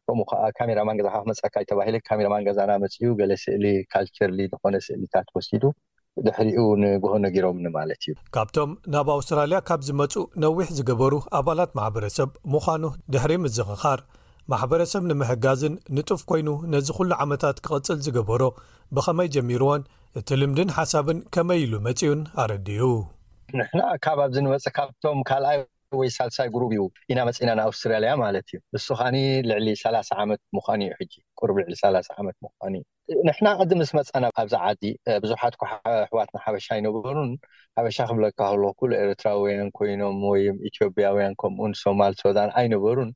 [0.07, 5.65] ከምኡ ከዓ ካሜራማን ገዛ ካመፀካይ ተባሂለ ካሜራማን ገዛና መፅኡ ገለ ስእሊ ካልቸርሊ ዝኮነ ስእሊታት ወሲዱ
[6.27, 12.83] ድሕሪኡ ንጎሆነጊሮምኒ ማለት እዩ ካብቶም ናብ ኣውስትራልያ ካብ ዝመፁ ነዊሕ ዝገበሩ ኣባላት ማሕበረሰብ ምዃኑ
[13.15, 14.01] ድሕሪ ምዘክኻር
[14.53, 18.43] ማሕበረሰብ ንምሕጋዝን ንጡፍ ኮይኑ ነዚ ኩሉ ዓመታት ክቅፅል ዝገበሮ
[18.97, 19.83] ብኸመይ ጀሚርዎን
[20.19, 22.81] እቲ ልምድን ሓሳብን ከመይ ኢሉ መፅዩን ኣረድዩ
[23.59, 25.61] ንሕና ካብ ኣብዚ ንበፅ ካብቶም ካልኣዩ
[26.01, 29.17] ወይ ሳልሳይ ጉሩብ እዩ ኢና መፂና ንኣውስትራልያ ማለት እዩ ንሱ ከዓኒ
[29.49, 31.07] ልዕሊ ሳላ ዓመት ምኳኒ እዩ ሕ
[31.41, 32.49] ቁር ልዕሊ ላ ዓመት ም
[33.13, 34.83] እዩ ንሕና ቅዲ ምስ መፃና ካብዛ ዓዲ
[35.25, 37.31] ብዙሓት ኣሕዋትና ሓበሻ ኣይነበሩን
[37.79, 40.35] ሓበሻ ክብለካክለኩሉ ኤርትራውያን ኮይኖም ወ
[40.71, 43.11] ኢትዮጵያውያን ከምኡው ሶማል ሶዳን ኣይነበሩን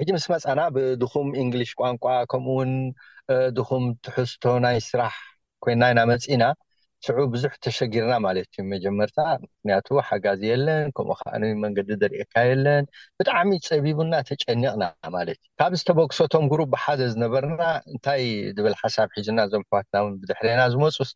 [0.00, 2.70] ሕጂ ምስ መፀና ብድኹም እንግሊሽ ቋንቋ ከምኡውን
[3.58, 5.14] ድኹም ትሕዝቶ ናይ ስራሕ
[5.64, 6.42] ኮይና ኢና መፂና
[7.04, 12.84] ስዑብ ብዙሕ ተሸጊርና ማለት እዩ መጀመርታ ምክንያቱኡ ሓጋዝ የለን ከምኡ ከዓን መንገዲ ደርእካ የለን
[13.18, 14.84] ብጣዕሚእዩ ፀቢቡና ተጨኒቕና
[15.16, 17.60] ማለት እዩ ካብ ዝተበግሶቶም ጉሩ ብሓደ ዝነበርና
[17.92, 18.22] እንታይ
[18.58, 21.10] ዝብል ሓሳብ ሒዝና ዞም ሕዋትና ውን ብድሕረና ዝመፁስ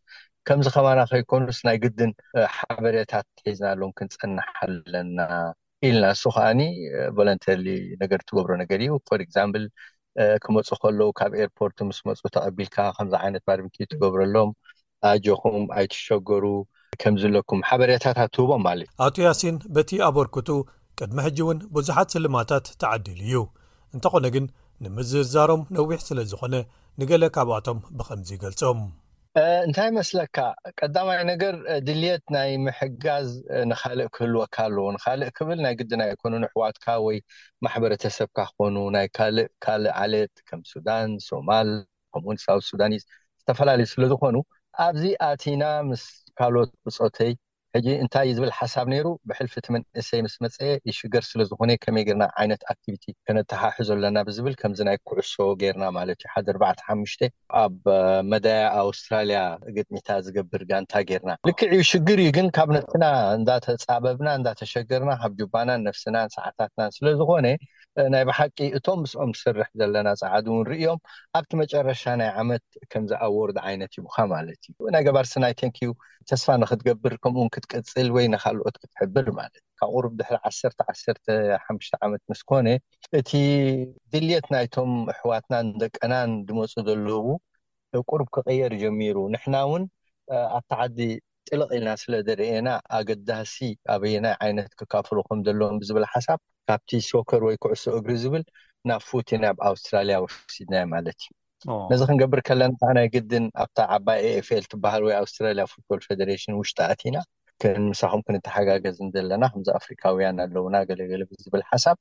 [0.49, 2.11] ከምዚ ከማና ከይኮኑስናይ ግድን
[2.57, 5.19] ሓበሬታት ትሒዝና ኣሎም ክንፀንሓለና
[5.87, 6.61] ኢልና ንሱ ከዓኒ
[7.17, 7.63] ቨለንተል
[8.03, 9.65] ነገር ትገብሮ ነገር እዩ ፈር እግዛምብል
[10.43, 14.49] ክመፁ ከለዉ ካብ ኤርፖርት ምስ መፁ ተቐቢልካ ከምዚ ዓይነት ባርቲ ትገብረሎም
[15.11, 16.45] ኣጆኹም ኣይትሸገሩ
[17.01, 20.49] ከምዝለኩም ሓበሬታታት ትህቦም ማለት ዩ ኣቶ ያሲን በቲ ኣበርክቱ
[20.99, 23.41] ቅድሚ ሕጂ እውን ብዙሓት ስልማታት ተዓዲሉ እዩ
[23.95, 24.45] እንተኾነ ግን
[24.85, 26.55] ንምዝርዛሮም ነዊሕ ስለ ዝኮነ
[27.01, 28.81] ንገለ ካብኣቶም ብከምዚ ገልፆም
[29.67, 30.37] እንታይ መስለካ
[30.79, 31.55] ቀዳማይ ነገር
[31.87, 33.27] ድልት ናይ ምሕጋዝ
[33.71, 37.17] ንካልእ ክህልወካ ኣለዎ ንካልእ ክብል ናይ ግዲና ኮኑንኣሕዋትካ ወይ
[37.65, 41.69] ማሕበረተሰብካ ክኮኑ ናይ ካልእ ካልእ ዓለት ከም ሱዳን ሶማል
[42.13, 44.35] ከምኡውን ሳው ሱዳን ዝተፈላለዩ ስለዝኮኑ
[44.85, 46.03] ኣብዚ ኣቲና ምስ
[46.39, 47.31] ካልኦት ብፆተይ
[47.75, 50.55] ሕጂ እንታይ እዩ ዝብል ሓሳብ ነይሩ ብሕልፊቲ ምንእሰይ ምስ መፀ
[50.87, 56.47] ዩ ሽገር ስለዝኮነ ከመይ ገርና ዓይነት ኣቲቪቲ ክነተሓሕዘኣለና ብዝብል ከምዚናይ ኩዕሶ ጌርና ማለት እዩ ሓደ
[56.57, 57.21] ርዕሓሙሽተ
[57.63, 57.81] ኣብ
[58.33, 59.41] መዳያ ኣውስትራልያ
[59.77, 63.03] ግጥሚታ ዝገብር ጋንታ ጌርና ልክዕዩ ሽግር እዩ ግን ካብ ነፍስና
[63.39, 67.47] እንዳተፃበብና እንዳተሸገርና ካብ ጅባናን ነፍስናን ሰዓታትናን ስለዝኮነ
[68.13, 70.99] ናይ ብሓቂ እቶም ምስኦም ዝስርሕ ዘለና ፀዓዲ እውን ርዮም
[71.37, 75.89] ኣብቲ መጨረሻ ናይ ዓመት ከምዚኣ ወርድ ዓይነት ይቡካ ማለት እዩ ናይ ገባርስናይ ታንክዩ
[76.29, 81.29] ተስፋ ንክትገብር ከምኡውን ክትቀፅል ወይ ንካልኦት ክትሕብር ማለትእዩ ካብ ቁርብ ድሕሪ 11ሓሽተ
[82.07, 82.67] ዓመት ምስኮነ
[83.19, 83.31] እቲ
[84.13, 87.27] ድልት ናይቶም ኣሕዋትናን ደቀናን ድመፁ ዘለው
[88.11, 89.83] ቁርብ ክቀየር ጀሚሩ ንሕና እውን
[90.57, 90.99] ኣተዓዲ
[91.47, 93.55] ጥልቅ ኢልና ስለ ዘርኤና ኣገዳሲ
[93.93, 98.43] ኣበይ ናይ ዓይነት ክካፍሉኩም ዘለዎም ብዝብል ሓሳብ ካብቲ ሶከር ወይ ኩዕሶ እግሪ ዝብል
[98.89, 105.01] ናብ ፉቲን ብ ኣውስትራልያ ወሲድናይ ማለት እዩ ነዚ ክንገብር ከለናከዓናይ ግድን ኣብታ ዓባይ ኤፍል ትባሃል
[105.07, 107.17] ወይ ኣውስትራልያ ፉትቦል ፌደሬሽን ውሽጣኣቲኢና
[107.63, 111.97] ክንምሳኩም ክንተሓጋገዝን ዘለና ከምዚ ኣፍሪካውያን ኣለውና ገለገለ ብዝብል ሓሳብ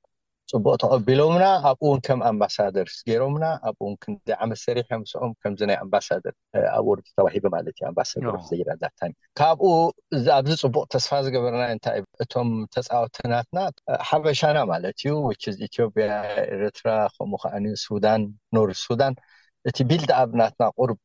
[0.53, 6.35] ፅቡቅ ተቀቢሎምና ኣብኡ እውን ከም ኣምባሳደር ገይሮምና ኣብውን ክንይ ዓመ ሰሪሕ ዮምስኦም ከምዚናይ ኣምባሳደር
[6.79, 9.01] ኣብ ወር ተባሂ ማለት እዩ ኣምባሳደር ዘይራዳታ
[9.41, 9.67] ካብኡ
[10.39, 11.87] ኣብዚ ፅቡቅ ተስፋ ዝገበርና እንታ
[12.25, 13.59] እቶም ተፃወትናትና
[14.11, 16.07] ሓበሻና ማለት እዩ ውዝ ኢትዮጵያ
[16.59, 17.55] ኤርትራ ከምኡ ከዓ
[17.87, 18.25] ሱዳን
[18.59, 19.17] ኖር ሱዳን
[19.69, 20.99] እቲ ቢልዳ ኣብናትና ቁርብ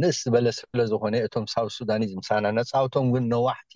[0.00, 3.74] ንእስ ዝበለ ስለዝኮነ እቶም ሳብ ሱዳኒዝ ሳና ነፃውቶም ውን ነዋሕቲ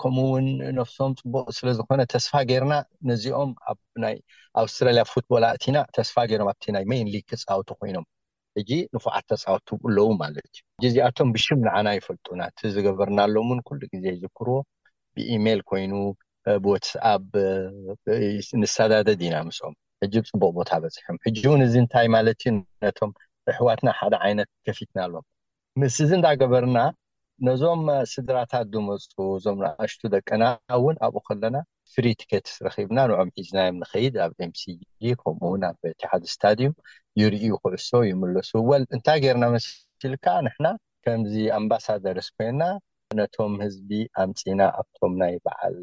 [0.00, 0.46] ከምኡውን
[0.78, 2.74] ነፍሶም ፅቡቅ ስለዝኮነ ተስፋ ገይርና
[3.10, 4.16] ነዚኦም ኣብናይ
[4.62, 8.06] ኣውስትራልያ ፉትቦል እቲና ተስፋ ገይሮም ኣ ናይ ሜይን ሊግ ተፃወቲ ኮይኖም
[8.58, 9.68] ሕጂ ንፉዓት ተፃወቲ
[9.98, 14.58] ለዉ ማለት እዩ እ እዚኣቶም ብሽም ንዓና ይፈልጡና እቲ ዝገበርናሎም ውን ኩሉ ግዜ ዝክርዎ
[15.16, 15.94] ብኢሜል ኮይኑ
[16.64, 17.24] ብወትስኣብ
[18.62, 22.52] ንሳዳደድ ኢና ምስኦም ሕ ፅቡቅ ቦታ በፅሖም ሕጂ እውን እዚ እንታይ ማለት እዩ
[22.84, 23.10] ነቶም
[23.50, 25.24] እሕዋትና ሓደ ዓይነት ከፊትና ኣሎም
[25.80, 26.78] ምስ እዚ እንዳገበርና
[27.46, 27.82] ነዞም
[28.12, 30.44] ስድራታት ዝመፁ እዞም ንኣሽቱ ደቀና
[30.76, 31.56] እውን ኣብኡ ከለና
[31.92, 34.80] ፍሪ ቲኬትስ ረኪብና ንኦም ሒዝናዮም ንከይድ ኣብ ኤምሲጂ
[35.20, 36.74] ከምኡውን ኣብ ቲሓደ ስታድዩም
[37.20, 40.66] ይርእዩ ኩዕሶ ይምለሱ ወል እንታይ ጌርና መስል ካ ንሕና
[41.06, 42.62] ከምዚ ኣምባሳደርስ ኮይንና
[43.20, 43.90] ነቶም ህዝቢ
[44.24, 45.78] ኣምፂና ኣብቶም ናይ በዓል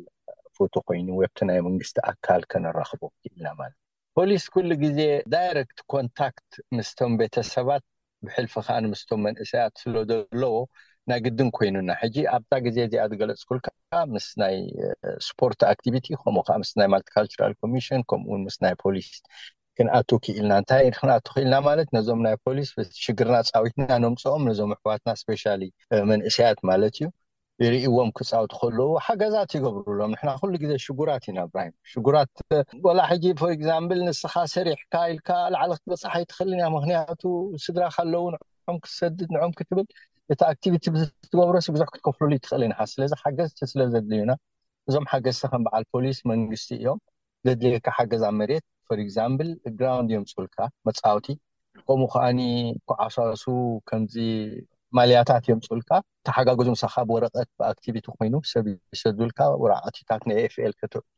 [0.58, 3.85] ፎት ኮይኑ ወብቲ ናይ መንግስቲ ኣካል ከነራኽቦ ክኢልና ማለት እዩ
[4.18, 5.00] ፖሊስ ኩሉ ግዜ
[5.34, 7.84] ዳይረክት ኮንታክት ምስቶም ቤተሰባት
[8.26, 10.54] ብሕልፊ ከዓ ንምስቶም መንእሰያት ስለ ዘለዎ
[11.10, 14.56] ናይ ግድን ኮይኑና ሕጂ ኣብታ ግዜ እዚኣ ገለፅ ኩልከዓ ምስ ናይ
[15.28, 19.10] ስፖርት ኣክቲቪቲ ከምኡ ከዓ ምስናይ ማልቲካልቸራል ኮሚሽን ከምኡውን ምስ ናይ ፖሊስ
[19.78, 22.72] ክንኣቱ ክኢልና እንታይ ክንኣቱ ክኢልና ማለት ነዞም ናይ ፖሊስ
[23.04, 25.62] ሽግርና ፃዊትና ነምፅኦም ነዞም ኣሕዋትና እስፔሻሊ
[26.14, 27.10] መንእሰያት ማለት እዩ
[27.64, 32.32] ይርእዎም ክፃውቲ ከለዉ ሓገዛት ይገብርሎም ንሕና ኩሉ ግዜ ሽጉራት ኢና ብራሂም ሽጉራት
[32.88, 37.22] ወላ ሕጂ ር ግዚምብል ንስካ ሰሪሕካ ኢልካ ላዕሊ ክትበፃሓ ይትኽእልና ምክንያቱ
[37.66, 39.86] ስድራካኣለው ንዑም ክትሰድድ ንኦም ክትብል
[40.34, 44.32] እቲ ኣክቲቪቲ ብዝትገብሮስ ብዙሕ ክትከፍሉሉ ይትኽእል ኢናሓ ስለዚ ሓገዝቲ ስለዘድልዩና
[44.90, 47.00] እዞም ሓገዝቲ ከም በዓል ፖሊስ መንግስቲ እዮም
[47.48, 50.58] ዘድልየካ ሓገዛ መሬት ፈር ግዚምብል ግራውንድ እዮም ፅብልካ
[50.90, 51.28] መፃውቲ
[51.88, 52.40] ከምኡ ከዓኒ
[52.90, 53.46] ኩዓሳሱ
[53.90, 54.16] ከምዚ
[54.98, 55.90] ማልያታት የምፅልካ
[56.24, 61.18] እተሓጋግዙ ምሰካ ብወረቀት ብኣክቲቪቲ ኮይኑ ሰብ ይሰብልካ ወራቀቲታት ናይ ኤኤፍኤል ከትእቱ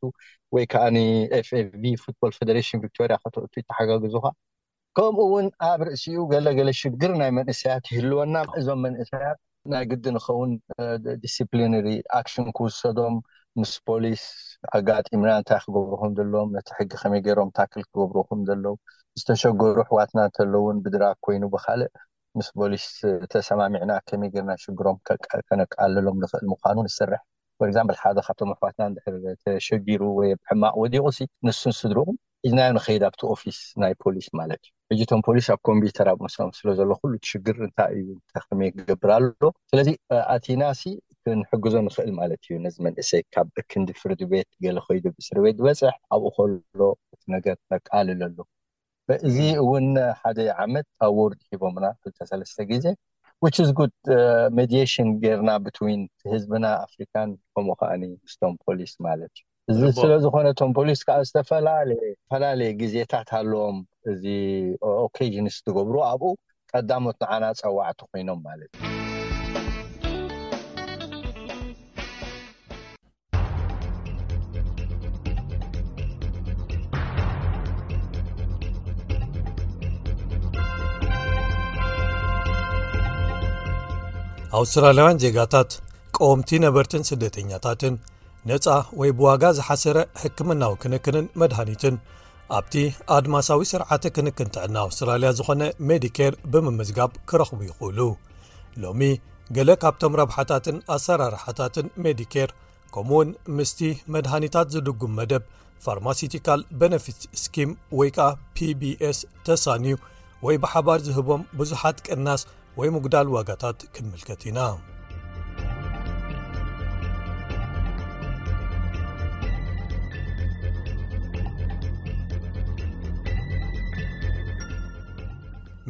[0.54, 1.02] ወይ ከዓ ን
[1.38, 1.60] ኤፍኤ
[2.04, 4.28] ፉትቦል ፌደሬሽን ቪክቶርያ ከትእቱ ይተሓጋግዙ ካ
[4.98, 9.38] ከምኡ ውን ኣብ ርእሲኡ ገለገለ ሽግር ናይ መንእሰያት ይህልወና እዞም መንእሰያት
[9.72, 10.50] ናይ ግዲ ንከውን
[11.24, 11.88] ዲስፕሊነሪ
[12.20, 13.16] ኣክሽን ክውሰዶም
[13.60, 14.22] ምስ ፖሊስ
[14.76, 18.74] ኣጋጢምና እንታይ ክገብርኩም ዘለዎም ነቲ ሕጊ ከመይ ገይሮም ታክል ክገብርኩም ዘለው
[19.20, 21.92] ዝተሸገሩ ሕዋትና እተለውን ብድራ ኮይኑ ብካልእ
[22.36, 22.86] ምስ ፖሊስ
[23.34, 24.96] ተሰማሚዕና ከመይ ገርና ሽግሮም
[25.48, 27.22] ከነቃለሎም ንኽእል ምኳኑ ንስርሕ
[27.62, 29.14] ር ግዛምል ሓደ ካብቶም ኣፋትና ንድሕር
[29.44, 31.04] ተሸጊሩ ወይ ኣብሕማቅ ወዲቁ
[31.46, 32.16] ንስን ስድሪቁም
[32.46, 36.90] እዝናዮ ንከይድ ኣብቲ ኦፊስ ናይ ፖሊስ ማለት እዩ ሕጅቶም ፖሊስ ኣብ ኮምፒተር ኣብ ምስምስለ ዘሎ
[37.02, 38.10] ኩሉሽግር እንታይ እዩ
[38.46, 39.88] ከመይ ገብር ኣሎ ስለዚ
[40.36, 40.82] ኣቲናሲ
[41.22, 46.80] ክንሕግዞ ንኽእል ማለት እዩ ነዚ መንእሰይ ካብ እክንዲ ፍርድቤት ገለ ኮይዱ ብእስርቤት ዝበፅሕ ኣብኡ ከሎ
[47.16, 48.36] እቲ ነገር መቃልለሎ
[49.26, 49.86] እዚ እውን
[50.22, 52.86] ሓደ ዓመት ኣብወርድ ሂቦምና 2ልተሰለስተ ግዜ
[53.56, 53.94] ስ ጉድ
[54.58, 56.00] ሜድሽን ጌርና ብትን
[56.32, 59.32] ህዝብና ኣፍሪካን ከምኡ ከዓኒ ምስቶም ፖሊስ ማለት
[59.72, 63.78] እዩ እዚ ስለዝኮነቶም ፖሊስ ከዓ ዝለዝተፈላለየ ግዜታት ኣለዎም
[64.12, 64.24] እዚ
[65.06, 66.30] ኦካዥንስ ትገብሩ ኣብኡ
[66.72, 69.07] ቀዳሞት ንዓና ፀዋዕቲ ኮይኖም ማለት እዩ
[84.56, 85.70] ኣውስትራልያውያን ዜጋታት
[86.16, 87.94] ቀወምቲ ነበርትን ስደተኛታትን
[88.50, 88.66] ነፃ
[89.00, 91.96] ወይ ብዋጋ ዝሓሰረ ሕክምናዊ ክንክንን መድሃኒትን
[92.58, 92.74] ኣብቲ
[93.16, 97.98] ኣድማሳዊ ስርዓቲ ክንክንትዕና ኣውስትራልያ ዝኾነ ሜዲኬር ብምምዝጋብ ክረኽቡ ይኽእሉ
[98.84, 99.02] ሎሚ
[99.56, 102.50] ገለ ካብቶም ረብሓታትን ኣሰራርሓታትን ሜዲኬር
[102.94, 103.80] ከምኡ ውን ምስቲ
[104.14, 105.42] መድሃኒታት ዝድጉም መደብ
[105.84, 109.18] ፋርማሴቲካል ቤነፊት ስኪም ወይ ከዓ ፒቢስ
[109.48, 109.96] ተሳኒዩ
[110.46, 112.42] ወይ ብሓባር ዝህቦም ብዙሓት ቅናስ
[112.80, 114.58] ወይ ሙጉዳል ዋጋታት ክንምልከት ኢና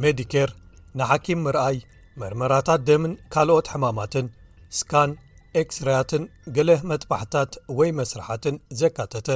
[0.03, 0.49] ሜዲኬር
[0.99, 1.77] ንሓኪም ምርኣይ
[2.21, 4.27] መርመራታት ደምን ካልኦት ሕማማትን
[4.79, 5.13] ስካን
[5.61, 6.23] ኤክስራያትን
[6.55, 9.29] ገሌ መጥባሕታት ወይ መስርሕትን ዘካተተ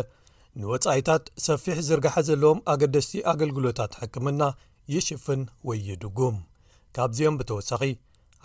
[0.61, 4.41] ንወጻኢታት ሰፊሕ ዝርግሐ ዘለዎም ኣገደስቲ ኣገልግሎታት ሕክምና
[4.95, 6.35] ይሽፍን ወይ ይድጉም
[6.97, 7.83] ካብዚኦም ብተወሳኺ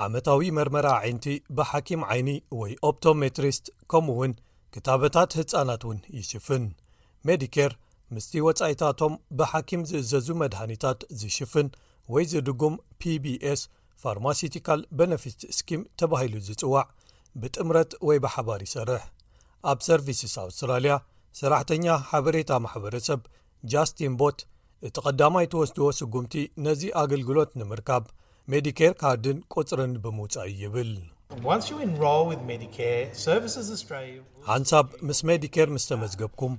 [0.05, 1.26] ዓመታዊ መርመሪ ዓይንቲ
[1.57, 2.28] ብሓኪም ዓይኒ
[2.61, 4.32] ወይ ኦፕቶሜትሪስት ከምኡ እውን
[4.74, 6.64] ክታበታት ህፃናት እውን ይሽፍን
[7.28, 7.72] ሜዲኬር
[8.14, 11.68] ምስቲ ወፃኢታቶም ብሓኪም ዝእዘዙ መድሃኒታት ዝሽፍን
[12.14, 13.62] ወይ ዝድጉም ፒቢኤስ
[14.03, 16.84] ፋርማሴቲካል በነፊት ስኪም ተባሂሉ ዝጽዋዕ
[17.40, 19.03] ብጥምረት ወይ ብሓባር ይሰርሕ
[19.70, 20.94] ኣብ ሰርቪስስ ኣውስትራልያ
[21.40, 23.20] ሰራሕተኛ ሓበሬታ ማሕበረሰብ
[23.72, 24.38] ጃስትን ቦት
[24.86, 26.34] እቲ ቐዳማይ ተወስድዎ ስጉምቲ
[26.64, 28.05] ነዚ ኣገልግሎት ንምርካብ
[28.53, 30.90] ሜዲኬር ካርድን ቁጽርን ብምውጻእ ይብል
[34.46, 36.55] ሓንሳብ ምስ ሜዲኬር ምስ ተመዝገብኩም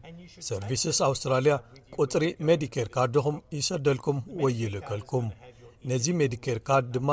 [0.50, 1.54] ሰርቪስስ ኣውስትራልያ
[1.96, 5.26] ቊጽሪ ሜዲኬር ካርድኹም ይሰደልኩም ወይ ይልእከልኩም
[5.94, 7.10] ነዚ ሜዲኬር ካድ ድማ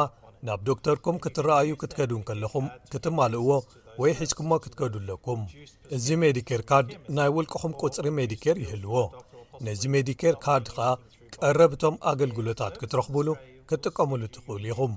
[0.51, 3.51] ናብ ዶክተርኩም ክትረኣዩ ክትከዱን ከለኹም ክትማልእዎ
[4.03, 5.41] ወይ ሒዝኩዎ ክትከዱኣለኩም
[5.99, 8.95] እዚ ሜዲኬር ካርድ ናይ ውልቅኹም ቁጽሪ ሜዲኬር ይህልዎ
[9.68, 10.91] ነዚ ሜዲኬር ካድ ኸዓ
[11.37, 13.29] ቀረብእቶም ኣገልግሎታት ክትረኽቡሉ
[13.71, 14.93] ክትጥቀምሉ ትኽእሉ ኢኹም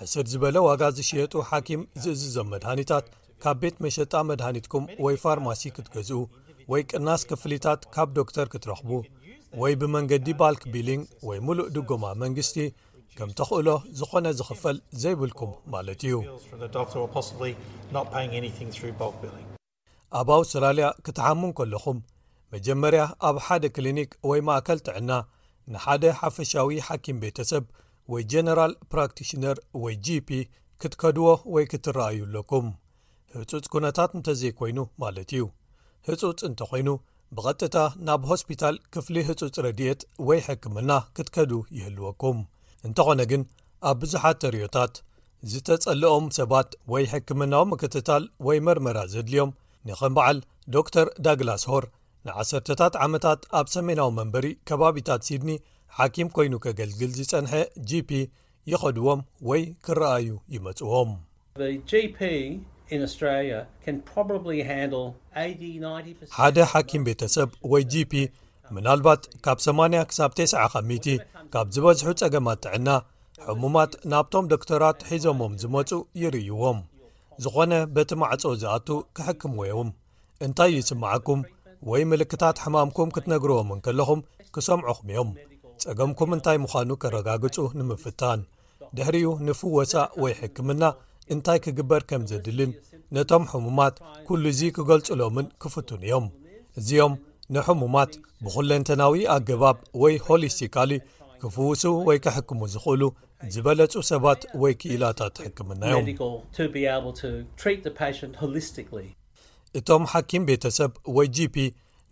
[0.00, 3.06] ሕስር ዝበለ ዋጋ ዝሽየጡ ሓኪም ዝእዝዞም መድሃኒታት
[3.42, 6.20] ካብ ቤት መሸጣ መድሃኒትኩም ወይ ፋርማሲ ክትገዝኡ
[6.72, 8.88] ወይ ቅናስ ክፍሊታት ካብ ዶክተር ክትረኽቡ
[9.62, 12.56] ወይ ብመንገዲ ባልክ ቢሊንግ ወይ ሙሉእ ድጎማ መንግስቲ
[13.18, 16.14] ከም ተኽእሎ ዝኾነ ዝኽፈል ዘይብልኩም ማለት እዩ
[20.18, 21.98] ኣብ ኣውስትራልያ ክትሓሙን ከለኹም
[22.54, 25.12] መጀመርያ ኣብ ሓደ ክሊኒክ ወይ ማእከል ጥዕና
[25.74, 27.64] ንሓደ ሓፈሻዊ ሓኪም ቤተ ሰብ
[28.12, 30.28] ወይ ጀነራል ፕራክቲሽነር ወይ gፒ
[30.80, 32.66] ክትከድዎ ወይ ክትረኣዩኣለኩም
[33.36, 35.42] ህፁፅ ኩነታት እንተዘይኮይኑ ማለት እዩ
[36.08, 36.88] ህፁፅ እንተኮይኑ
[37.36, 37.76] ብቐጥታ
[38.08, 42.38] ናብ ሆስፒታል ክፍሊ ህፁፅ ረድኤት ወይ ሕክምና ክትከዱ ይህልወኩም
[42.88, 43.42] እንተኾነ ግን
[43.90, 44.94] ኣብ ብዙሓት ተርእዮታት
[45.52, 49.50] ዝተጸልኦም ሰባት ወይ ሕክምናዊ ምክትታል ወይ መርመራ ዘድልዮም
[49.88, 50.38] ንኸም በዓል
[50.74, 51.84] ዶ ተር ዳግላስ ሆር
[52.28, 55.50] ንዓሰርታት ዓመታት ኣብ ሰሜናዊ መንበሪ ከባቢታት ሲድኒ
[55.98, 57.52] ሓኪም ኰይኑ ኬገልግል ዝጸንሐ
[57.88, 58.10] gp
[58.70, 61.10] ይኸድዎም ወይ ክረኣዩ ይመጽዎም
[66.36, 68.12] ሓደ ሓኪም ቤተ ሰብ ወይ gp
[68.76, 71.16] ምናልባት ካብ 80 ክሳብ9 ኸ0
[71.54, 72.88] ካብ ዝበዝሑ ጸገማት ጥዕና
[73.46, 76.78] ሕሙማት ናብቶም ዶክተራት ሒዞሞም ዝመጹ ይርእይዎም
[77.44, 79.88] ዝዀነ በቲ ማዕጾ ዚኣቱ ኪሕክምወዮም
[80.46, 81.40] እንታይ ይስምዓኩም
[81.90, 84.20] ወይ ምልክታት ሕማምኩም ክትነግርዎምን ከለኹም
[84.54, 85.30] ክሰምዖኹም እዮም
[85.84, 88.40] ፀገምኩም እንታይ ምዃኑ ከረጋግፁ ንምፍታን
[88.96, 90.82] ድሕሪኡ ንፍወሳእ ወይ ሕክምና
[91.34, 92.72] እንታይ ክግበር ከም ዘድልን
[93.16, 93.94] ነቶም ሕሙማት
[94.26, 96.26] ኩሉ ዚ ክገልፁሎምን ክፍትን እዮም
[96.80, 97.14] እዚኦም
[97.54, 98.12] ንሕሙማት
[98.44, 100.90] ብኩለንተናዊ ኣገባብ ወይ ሆሊስቲካሊ
[101.42, 103.02] ክፍውሱ ወይ ክሕክሙ ዝኽእሉ
[103.54, 106.06] ዝበለፁ ሰባት ወይ ክኢላታት ሕክምና ዮም
[109.78, 111.56] እቶም ሓኪም ቤተሰብ ወይ gፒ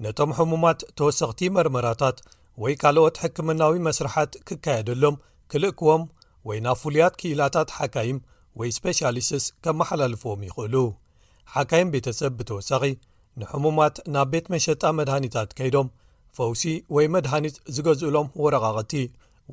[0.04, 2.16] ነቶም ሕሙማት ተወሰክቲ መርመራታት
[2.62, 5.16] ወይ ካልኦት ሕክምናዊ መስርሓት ክካየደሎም
[5.52, 6.02] ክልእክዎም
[6.48, 8.18] ወይ ናብ ፍሉያት ክኢላታት ሓካይም
[8.58, 10.74] ወይ ስፔሻሊስትስ ከመሓላልፍዎም ይኽእሉ
[11.54, 12.84] ሓካይም ቤተ ሰብ ብተወሳኺ
[13.40, 15.88] ንሕሙማት ናብ ቤት መሸጣ መድሃኒታት ከይዶም
[16.36, 16.62] ፈውሲ
[16.96, 18.92] ወይ መድሃኒት ዝገዝእሎም ወረቓቕቲ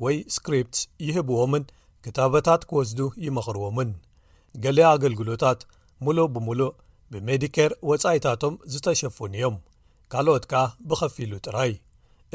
[0.04, 1.64] ወይ ስክሪፕትስ ይህብዎምን
[2.06, 3.90] ክታበታት ኪወስዱ ይመኽርዎምን
[4.64, 5.60] ገሌ ኣገልግሎታት
[6.06, 6.72] ሙሉእ ብምሉእ
[7.14, 9.56] ብሜዲኬር ወጻኢታቶም ዝተሸፉኑ እዮም
[10.12, 11.72] ካልኦት ከኣ ብኸፊሉ ጥራይ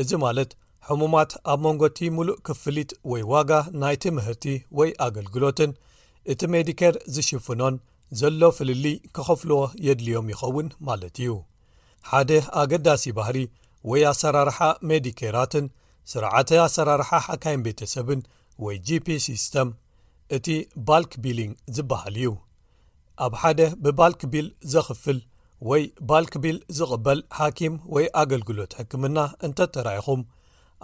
[0.02, 0.50] እዚ ማለት
[0.88, 4.46] ሕሙማት ኣብ መንጎቲ ሙሉእ ክፍሊት ወይ ዋጋ ናይቲ ምህርቲ
[4.78, 5.72] ወይ ኣገልግሎትን
[6.32, 7.76] እቲ ሜዲኬር ዝሽፍኖን
[8.20, 11.32] ዘሎ ፍልልይ ክኸፍልዎ የድልዮም ይኸውን ማለት እዩ
[12.10, 12.32] ሓደ
[12.62, 13.38] ኣገዳሲ ባህሪ
[13.90, 15.66] ወይ ኣሰራርሓ ሜዲኬራትን
[16.12, 18.22] ስርዓቲ ኣሰራርሓ ሓካይን ቤተሰብን
[18.66, 19.70] ወይ gፒ ሲስተም
[20.36, 20.46] እቲ
[20.88, 22.30] ባልክ ቢልንግ ዝበሃል እዩ
[23.26, 25.20] ኣብ ሓደ ብባልክ ቢል ዘኽፍል
[25.70, 30.22] ወይ ባል ክቢል ዝቕበል ሓኪም ወይ ኣገልግሎት ሕክምና እንተ ተራኢኹም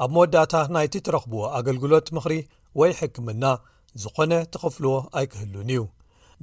[0.04, 2.34] ኣብ መወዳእታ ናይቲ እትረኽብዎ ኣገልግሎት ምኽሪ
[2.80, 3.44] ወይ ሕክምና
[4.04, 5.82] ዝኾነ ትኽፍልዎ ኣይክህሉን እዩ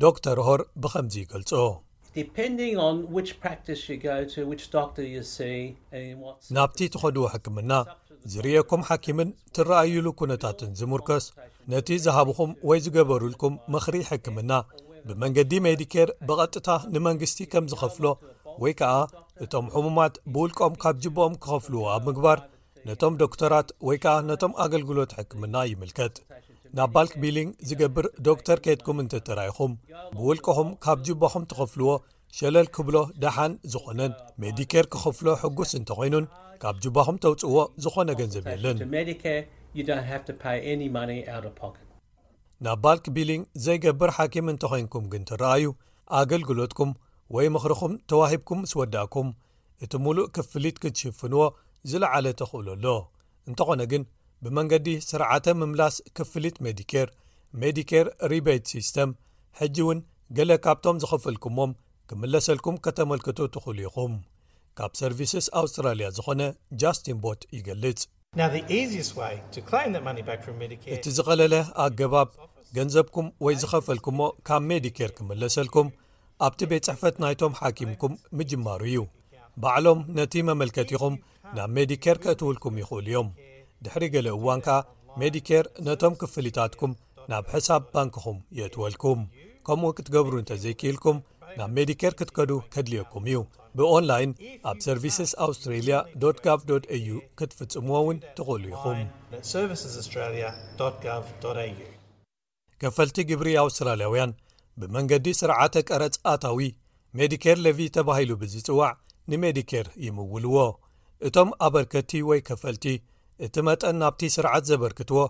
[0.02, 1.52] ዶ ተር ሆር ብኸምዚ ይገልጾ
[6.58, 7.72] ናብቲ ትኸድዎ ሕክምና
[8.34, 11.26] ዝርየኩም ሓኪምን ትረኣዩሉ ኵነታትን ዝሙርከስ
[11.74, 14.50] ነቲ ዝሃብኹም ወይ ዝገበሩልኩም ምኽሪ ሕክምና
[15.08, 18.06] ብመንገዲ ሜዲኬር ብቐጥታ ንመንግስቲ ከም ዝኸፍሎ
[18.62, 18.94] ወይ ከዓ
[19.44, 22.38] እቶም ሕሙማት ብውልቀም ካብ ጅባኦም ክኸፍልዎ ኣብ ምግባር
[22.88, 26.14] ነቶም ዶክተራት ወይ ከዓ ነቶም ኣገልግሎት ሕክምና ይምልከት
[26.78, 29.72] ናብ ባልክ ቢሊንግ ዝገብር ዶክተር ኬትኩም እንተተራይኹም
[30.16, 31.92] ብውልቅኹም ካብ ጅባኹም ትኸፍልዎ
[32.38, 36.26] ሸለል ክብሎ ደሓን ዝኾነን ሜዲኬር ክኸፍሎ ሕጉስ እንተ ኮይኑን
[36.64, 38.76] ካብ ጅባኹም ተውፅእዎ ዝኾነ ገንዘብ የለን
[42.64, 45.66] ናብ ባልክ ቢሊንግ ዘይገብር ሓኪም እንተ ኮንኩም ግን ትረኣዩ
[46.18, 46.90] ኣገልግሎትኩም
[47.34, 49.28] ወይ ምኽሪኹም ተዋሂብኩም ምስ ወዳእኩም
[49.84, 51.40] እቲ ሙሉእ ክፍሊት ክትሽፍንዎ
[51.90, 52.86] ዝለዓለ ተኽእሉ ኣሎ
[53.50, 54.02] እንተኾነ ግን
[54.44, 57.08] ብመንገዲ ስርዓተ ምምላስ ክፍሊት ሜዲኬር
[57.62, 59.10] ሜዲኬር ሪበድ ሲስተም
[59.62, 59.98] ሕጂ እውን
[60.36, 61.72] ገለ ካብቶም ዝኽፍልኩሞም
[62.10, 64.12] ክምለሰልኩም ከተመልክቱ ትኽእሉ ኢኹም
[64.78, 66.42] ካብ ሰርቪስስ ኣውስትራልያ ዝኾነ
[66.82, 68.06] ጃስትን ቦት ይገልጽእቲ
[71.18, 71.54] ዝቐለለ
[71.86, 72.28] ኣገባብ
[72.76, 75.88] ገንዘብኩም ወይ ዝኸፈልኩምዎ ካብ ሜዲኬር ክምለሰልኩም
[76.46, 78.98] ኣብቲ ቤት ጽሕፈት ናይቶም ሓኪምኩም ምጅማሩ እዩ
[79.62, 81.14] ባዕሎም ነቲ መመልከቲኹም
[81.56, 83.28] ናብ ሜዲኬር ከእትውልኩም ይኽእሉ እዮም
[83.84, 84.68] ድሕሪ ገለ እዋንከ
[85.22, 86.92] ሜዲኬር ነቶም ክፍልታትኩም
[87.32, 89.20] ናብ ሕሳብ ባንኪኹም የእትወልኩም
[89.68, 91.18] ከምኡ ክትገብሩ እንተ ዘይክኢልኩም
[91.58, 93.38] ናብ ሜዲኬር ክትከዱ ከድልየኩም እዩ
[93.78, 94.32] ብንላይን
[94.70, 99.00] ኣብ ሰርቪስስ ኣውስትራልያ g au ክትፍጽምዎ እውን ትኽእሉ ኢኹም
[102.82, 104.30] ከፈልቲ ግብሪ ኣውስትራልያውያን
[104.80, 106.58] ብመንገዲ ስርዓተ ቀረፅ ኣታዊ
[107.18, 108.92] ሜዲኬር ለቪ ተባሂሉ ብዝፅዋዕ
[109.30, 110.56] ንሜዲኬር ይምውልዎ
[111.28, 112.84] እቶም ኣበርከቲ ወይ ከፈልቲ
[113.46, 115.20] እቲ መጠን ናብቲ ስርዓት ዘበርክትዎ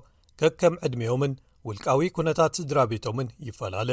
[0.40, 1.32] ከከም ዕድሜኦምን
[1.68, 3.90] ውልቃዊ ኩነታት ስድራ ቤቶምን ይፈላለ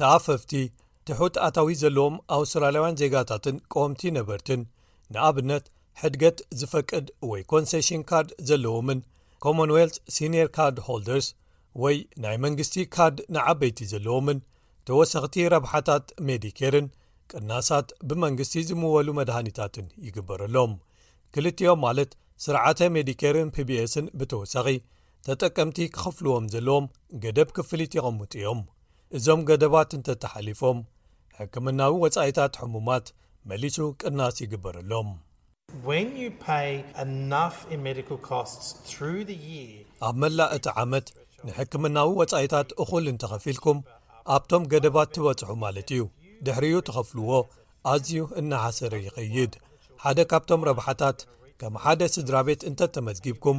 [0.00, 0.52] ተኣፈፍቲ
[1.08, 4.60] ትሑት ኣታዊ ዘለዎም ኣውስትራልያውያን ዜጋታትን ቆምቲ ነበርትን
[5.14, 5.64] ንኣብነት
[6.02, 9.02] ሕድገት ዝፈቅድ ወይ ኮንሴሽን ካርድ ዘለዎምን
[9.46, 11.26] ኮሞንወልት ሲኒር ካርድ ሆልደርስ
[11.82, 14.38] ወይ ናይ መንግስቲ ካድ ንዓበይቲ ዘለዎምን
[14.88, 16.86] ተወሰኽቲ ረብሓታት ሜዲኬርን
[17.30, 20.74] ቅናሳት ብመንግስቲ ዝምወሉ መድሃኒታትን ይግበረሎም
[21.36, 22.10] ክልኦም ማለት
[22.44, 24.66] ስርዓተ ሜዲኬርን ፒቢኤስን ብተወሳኺ
[25.28, 26.86] ተጠቀምቲ ክኽፍልዎም ዘለዎም
[27.24, 28.60] ገደብ ክፍሊት ይቐምጡ እዮም
[29.18, 30.78] እዞም ገደባት እንተ ተሓሊፎም
[31.40, 33.06] ሕክምናዊ ወፃኢታት ሕሙማት
[33.50, 35.18] መሊሱ ቅናስ ይግበረሎምኣብ
[40.24, 41.08] መላእ እቲ መት
[41.46, 43.78] ንሕክምናዊ ወጻኢታት እኹል እንተኸፊልኩም
[44.34, 46.02] ኣብቶም ገደባት ትበጽሑ ማለት እዩ
[46.46, 47.30] ድሕሪኡ ተኸፍልዎ
[47.92, 49.52] ኣዝዩ እናሓሰረ ይኽይድ
[50.04, 51.18] ሓደ ካብቶም ረብሓታት
[51.60, 53.58] ከም ሓደ ስድራ ቤት እንተ ተመዝጊብኩም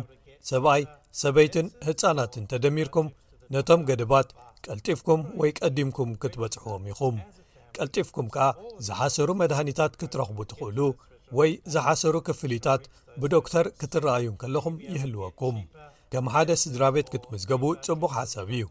[0.50, 0.82] ሰብኣይ
[1.22, 3.08] ሰበይትን ህፃናትን ተደሚርኩም
[3.56, 4.30] ነቶም ገደባት
[4.68, 7.18] ቀልጢፍኩም ወይ ቀዲምኩም ክትበጽሕዎም ኢኹም
[7.78, 8.48] ቀልጢፍኩም ከዓ
[8.88, 10.80] ዝሓሰሩ መድሃኒታት ክትረኽቡ ትኽእሉ
[11.38, 12.84] ወይ ዝሓሰሩ ክፍሊታት
[13.24, 15.58] ብዶክተር ክትረኣዩ ከለኹም ይህልወኩም
[16.14, 18.66] ከም ሓደ ስድራ ቤት ክትምዝገቡ ጽቡቕ ሓሳብ እዩ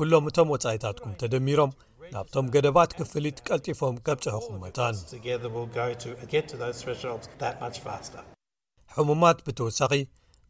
[0.00, 1.72] ኵሎም እቶም ወጻኢታትኩም ተደሚሮም
[2.14, 4.94] ናብቶም ገደባት ክፍልት ቀልጢፎም ከብጽሑኹም መታን
[8.96, 9.92] ሕሙማት ብተወሳኺ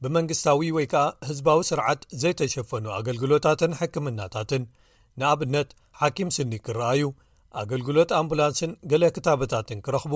[0.02, 4.64] ብመንግስታዊ ወይ ከኣ ህዝባዊ ስርዓት ዘይተሸፈኑ ኣገልግሎታትን ሕክምናታትን
[5.20, 5.70] ንኣብነት
[6.00, 7.02] ሓኪም ስኒ ክረኣዩ
[7.62, 10.14] ኣገልግሎት ኣምቡላንስን ገሌ ክታበታትን ክረኽቡ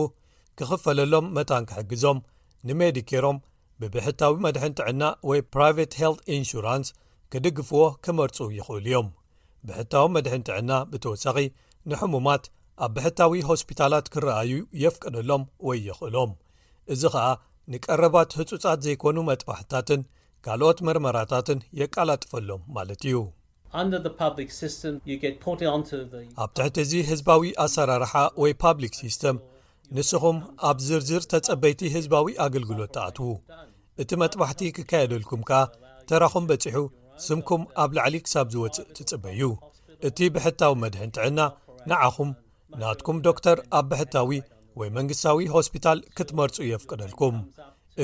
[0.60, 2.18] ክኽፈለሎም መታን ክሕግዞም
[2.68, 3.38] ንሜዲኬሮም
[3.82, 6.88] ብብሕታዊ መድሕን ጥዕና ወይ ፕራይቨት ሄልት ኢንሹራንስ
[7.32, 9.08] ክድግፍዎ ኪመርጹ ይኽእሉ እዮም
[9.68, 11.36] ብሕታዊ መድሕን ጥዕና ብተወሳኺ
[11.90, 12.44] ንሕሙማት
[12.84, 14.52] ኣብ ብሕታዊ ሆስፒታላት ክረኣዩ
[14.82, 16.30] የፍቅደሎም ወይ ይኽእሎም
[16.94, 17.26] እዚ ኸኣ
[17.72, 20.00] ንቀረባት ህጹጻት ዘይኰኑ መጥባሕትታትን
[20.44, 23.18] ካልኦት ምርመራታትን የቃላጥፈሎም ማለት እዩ
[26.44, 29.36] ኣብ ትሕቲ እዚ ህዝባዊ ኣሰራርሓ ወይ ፓብሊክ ሲስተም
[29.96, 30.36] ንስኹም
[30.70, 33.30] ኣብ ዝርዝር ተጸበይቲ ህዝባዊ ኣገልግሎት ተኣትዉ
[34.02, 35.60] እቲ መጥባሕቲ ክካየደልኩም ከኣ
[36.10, 36.78] ተራኹም በፂሑ
[37.24, 39.42] ስምኩም ኣብ ላዕሊ ክሳብ ዝወፅእ ትጽበዩ
[40.08, 41.40] እቲ ብሕታዊ መድሒ እንትዕና
[41.90, 42.30] ንዓኹም
[42.80, 44.30] ናትኩም ዶክተር ኣብ ብሕታዊ
[44.80, 47.36] ወይ መንግስታዊ ሆስፒታል ክትመርፁ የፍቅደልኩም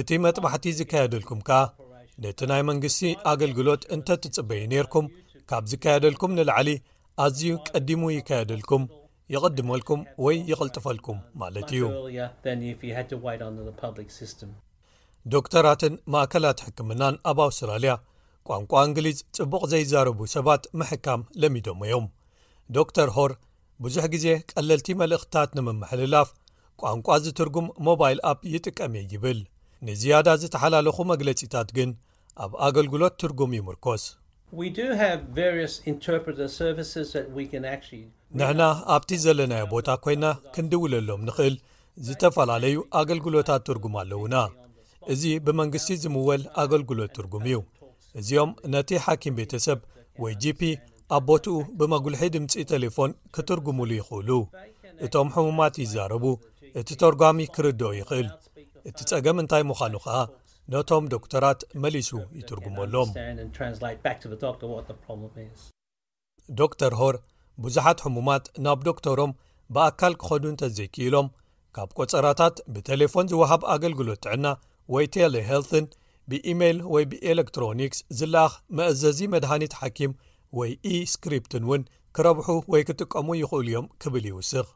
[0.01, 1.61] እቲ መጥባሕቲ ዝካየደልኩም ከኣ
[2.25, 3.01] ነቲ ናይ መንግስቲ
[3.33, 5.09] ኣገልግሎት እንተ ትጽበዩ ነርኩም
[5.51, 6.71] ካብ ዝካየደልኩም ንላዕሊ
[7.25, 8.85] ኣዝዩ ቀዲሙ ይካየደልኩም
[9.35, 11.83] ይቐድመልኩም ወይ ይቕልጥፈልኩም ማለት እዩ
[15.35, 17.93] ዶክተራትን ማእከላት ሕክምናን ኣብ ኣውስትራልያ
[18.49, 22.07] ቋንቋ እንግሊዝ ጽቡቕ ዘይዛረቡ ሰባት ምሕካም ለሚደሞ ዮም
[22.75, 23.33] ዶ ር ሆር
[23.85, 26.29] ብዙሕ ግዜ ቀለልቲ መልእኽትታት ንምምሕልላፍ
[26.83, 29.41] ቋንቋ ዚትርጉም ሞባይል ኣፕ ይጥቀመ እየ ይብል
[29.89, 31.91] ንዝያዳ ዝተሓላለኹ መግለጺታት ግን
[32.45, 34.05] ኣብ ኣገልግሎት ትርጉም ይምርኰስ
[38.39, 38.63] ንሕና
[38.95, 41.57] ኣብቲ ዘለናዮ ቦታ ኰንና ክንዲውለሎም ንኽእል
[42.07, 44.37] ዝተፈላለዩ ኣገልግሎታት ትርጉም ኣለዉና
[45.13, 47.53] እዚ ብመንግስቲ ዝምወል ኣገልግሎት ትርጉም እዩ
[48.21, 49.79] እዚኦም ነቲ ሓኪም ቤተ ሰብ
[50.23, 50.61] ወይ gp
[51.17, 54.31] ኣቦትኡ ብመጕልሒ ድምፂ ተሌፎን ክትርጉምሉ ይኽእሉ
[55.07, 56.25] እቶም ሕሙማት ይዛረቡ
[56.81, 58.29] እቲ ተርጓሚ ክርድ ይኽእል
[58.89, 60.17] እቲ ጸገም እንታይ ምዃኑ ኸኣ
[60.73, 63.09] ነቶም ዶክተራት መሊሱ ይትርጉመሎም
[66.59, 67.17] ዶ ተር ሆር
[67.65, 69.33] ብዙሓት ሕሙማት ናብ ዶክተሮም
[69.77, 71.27] ብኣካል ክኸኑ እንተዘይኪኢሎም
[71.77, 74.47] ካብ ቈጸራታት ብተሌፎን ዝውሃብ ኣገልግሎት ትዕና
[74.95, 75.87] ወይ ቴለ ሄልትን
[76.31, 80.13] ብኢሜል ወይ ብኤሌክትሮኒክስ ዝለኣኽ መአዘዚ መድሃኒት ሓኪም
[80.59, 81.83] ወይ ኢስክሪፕትን እውን
[82.17, 84.67] ክረብሑ ወይ ክጥቀሙ ይኽእሉ እዮም ክብል ይውስኽ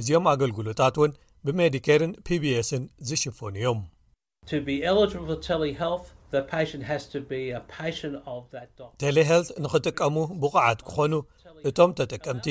[0.00, 1.12] እዚኦም ኣገልግሎታት እውን
[1.46, 3.80] ብሜዲኬርን ፒቢስን ዝሽፈኑ እዮም
[9.04, 11.12] ቴሌሄልት ንኽጥቀሙ ብቑዓት ክኾኑ
[11.68, 12.46] እቶም ተጠቀምቲ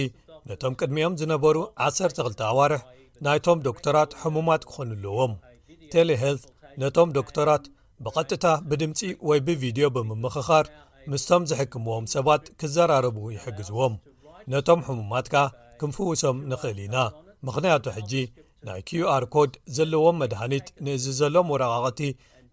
[0.49, 1.57] ነቶም ቅድሚኦም ዝነበሩ
[1.89, 2.81] 12 ኣዋርሕ
[3.25, 6.37] ናይቶም ዶክተራት ሕሙማት ክኾኑ ኣለዎምቴሌል
[6.81, 7.63] ነቶም ዶክተራት
[8.03, 8.99] ብቐጥታ ብድምፂ
[9.29, 10.65] ወይ ብቪድዮ ብምምኽኻር
[11.11, 13.93] ምስቶም ዝሕክምዎም ሰባት ክዘራረቡ ይሕግዝዎም
[14.53, 15.41] ነቶም ሕሙማት ከ
[15.79, 16.97] ክንፍውሶም ንኽእል ኢና
[17.47, 18.13] ምኽንያቱ ሕጂ
[18.67, 21.99] ናይ qር ኮድ ዘለዎም መድሃኒት ንእዚ ዘሎም ረቓቕቲ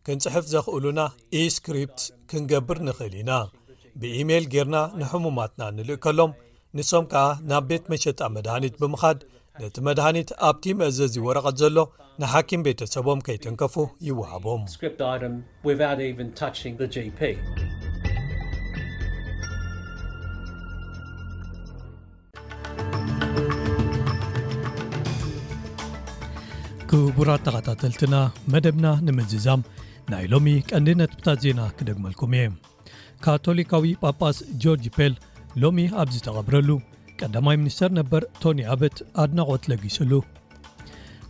[0.07, 1.01] ክንፅሕፍ ዘኽእሉና
[1.43, 2.01] ኢስክሪፕት
[2.31, 3.31] ክንገብር ንኽእል ኢና
[4.01, 6.33] ብኢሜል ጌርና ንሕሙማትና ንልእከሎም
[6.79, 9.18] ንሶም ከዓ ናብ ቤት መሸጣ መድሃኒት ብምኻድ
[9.63, 11.79] ነቲ መድሃኒት ኣብቲ መእዘዝወረቐት ዘሎ
[12.21, 13.75] ንሓኪም ቤተሰቦም ከይተንከፉ
[14.09, 14.63] ይወሃቦም
[26.91, 28.17] ክህቡራት ተኸታተልትና
[28.55, 29.63] መደብና ንምዝዛም
[30.15, 32.47] ናይ ሎሚ ቀንዲ ነጥብታት ዜና ክደግመልኩም እየ
[33.27, 35.15] ካቶሊካዊ ጳጳስ ጆርጅ ፔል
[35.65, 36.69] ሎሚ ኣብዚ ተቐብረሉ
[37.21, 40.12] ቀዳማይ ሚኒስተር ነበር ቶኒ ኣበት ኣድናቆት ለጊስሉ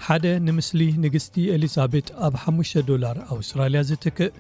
[0.07, 4.35] ሓደ ንምስሊ ንግስቲ ኤሊዛቤት ኣብ 5 ዶላር ኣውስትራልያ ዝትክእ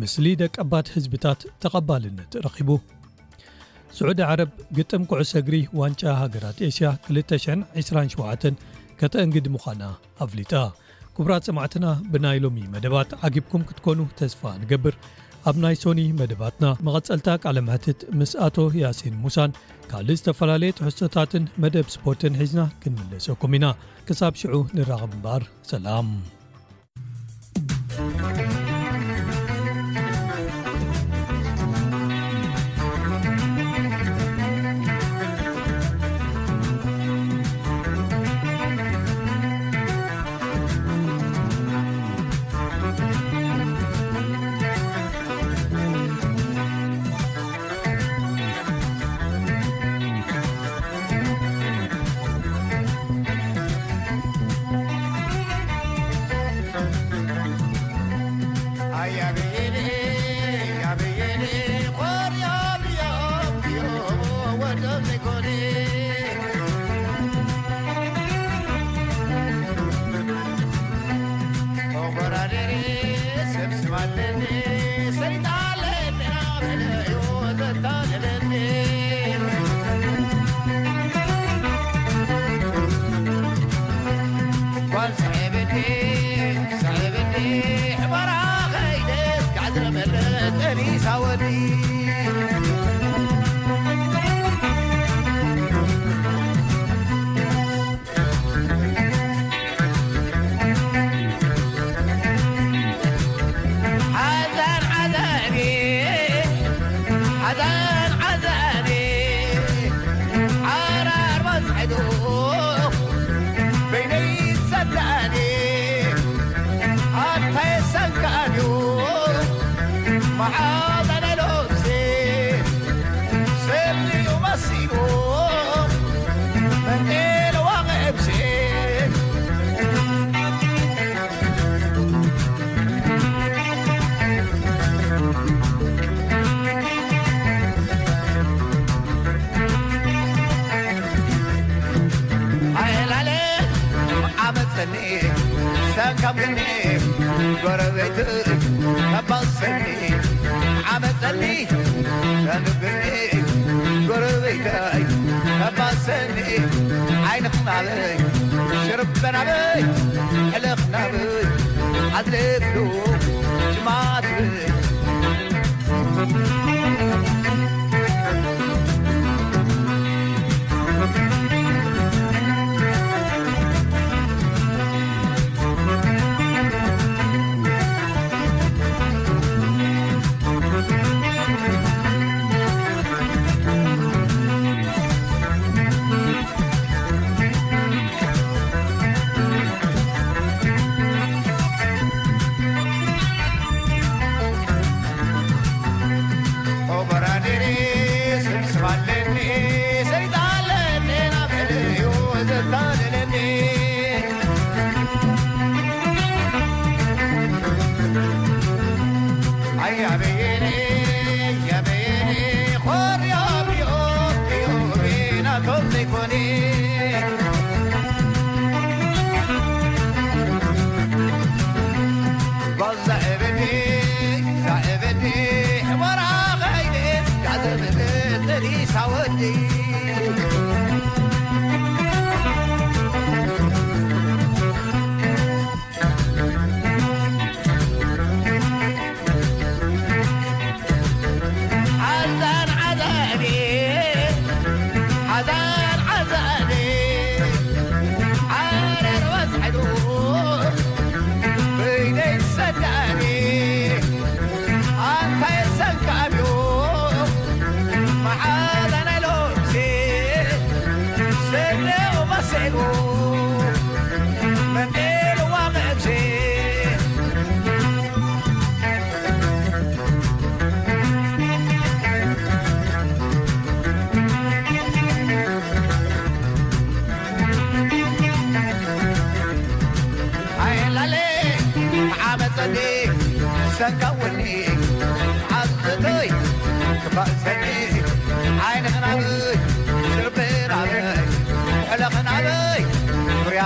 [0.00, 2.70] ምስሊ ደቀባት ህዝብታት ተቐባልነት ረኺቡ
[3.98, 6.88] ስዑዲ ዓረብ ግጥም ኩዕሰ እግሪ ዋንጫ ሃገራት ኤስያ
[7.20, 8.66] 227
[9.00, 9.82] ከተ እንግዲ ምዃና
[10.24, 10.52] ኣፍሊጣ
[11.16, 14.94] ኩቡራት ጽማዕትና ብናይ ሎሚ መደባት ዓጊብኩም ክትኮኑ ተስፋ ንገብር
[15.48, 19.50] ኣብ ናይ ሶኒ መደባትና መቐጸልታ ቃል ማህትት ምስ ኣቶ ያሴን ሙሳን
[19.90, 23.66] ካልእ ዝተፈላለየ ትሕቶታትን መደብ ስፖርትን ሒዝና ክንምለሰኩም ኢና
[24.08, 26.08] ክሳብ ሽዑ ንራቐቢ እምበኣር ሰላም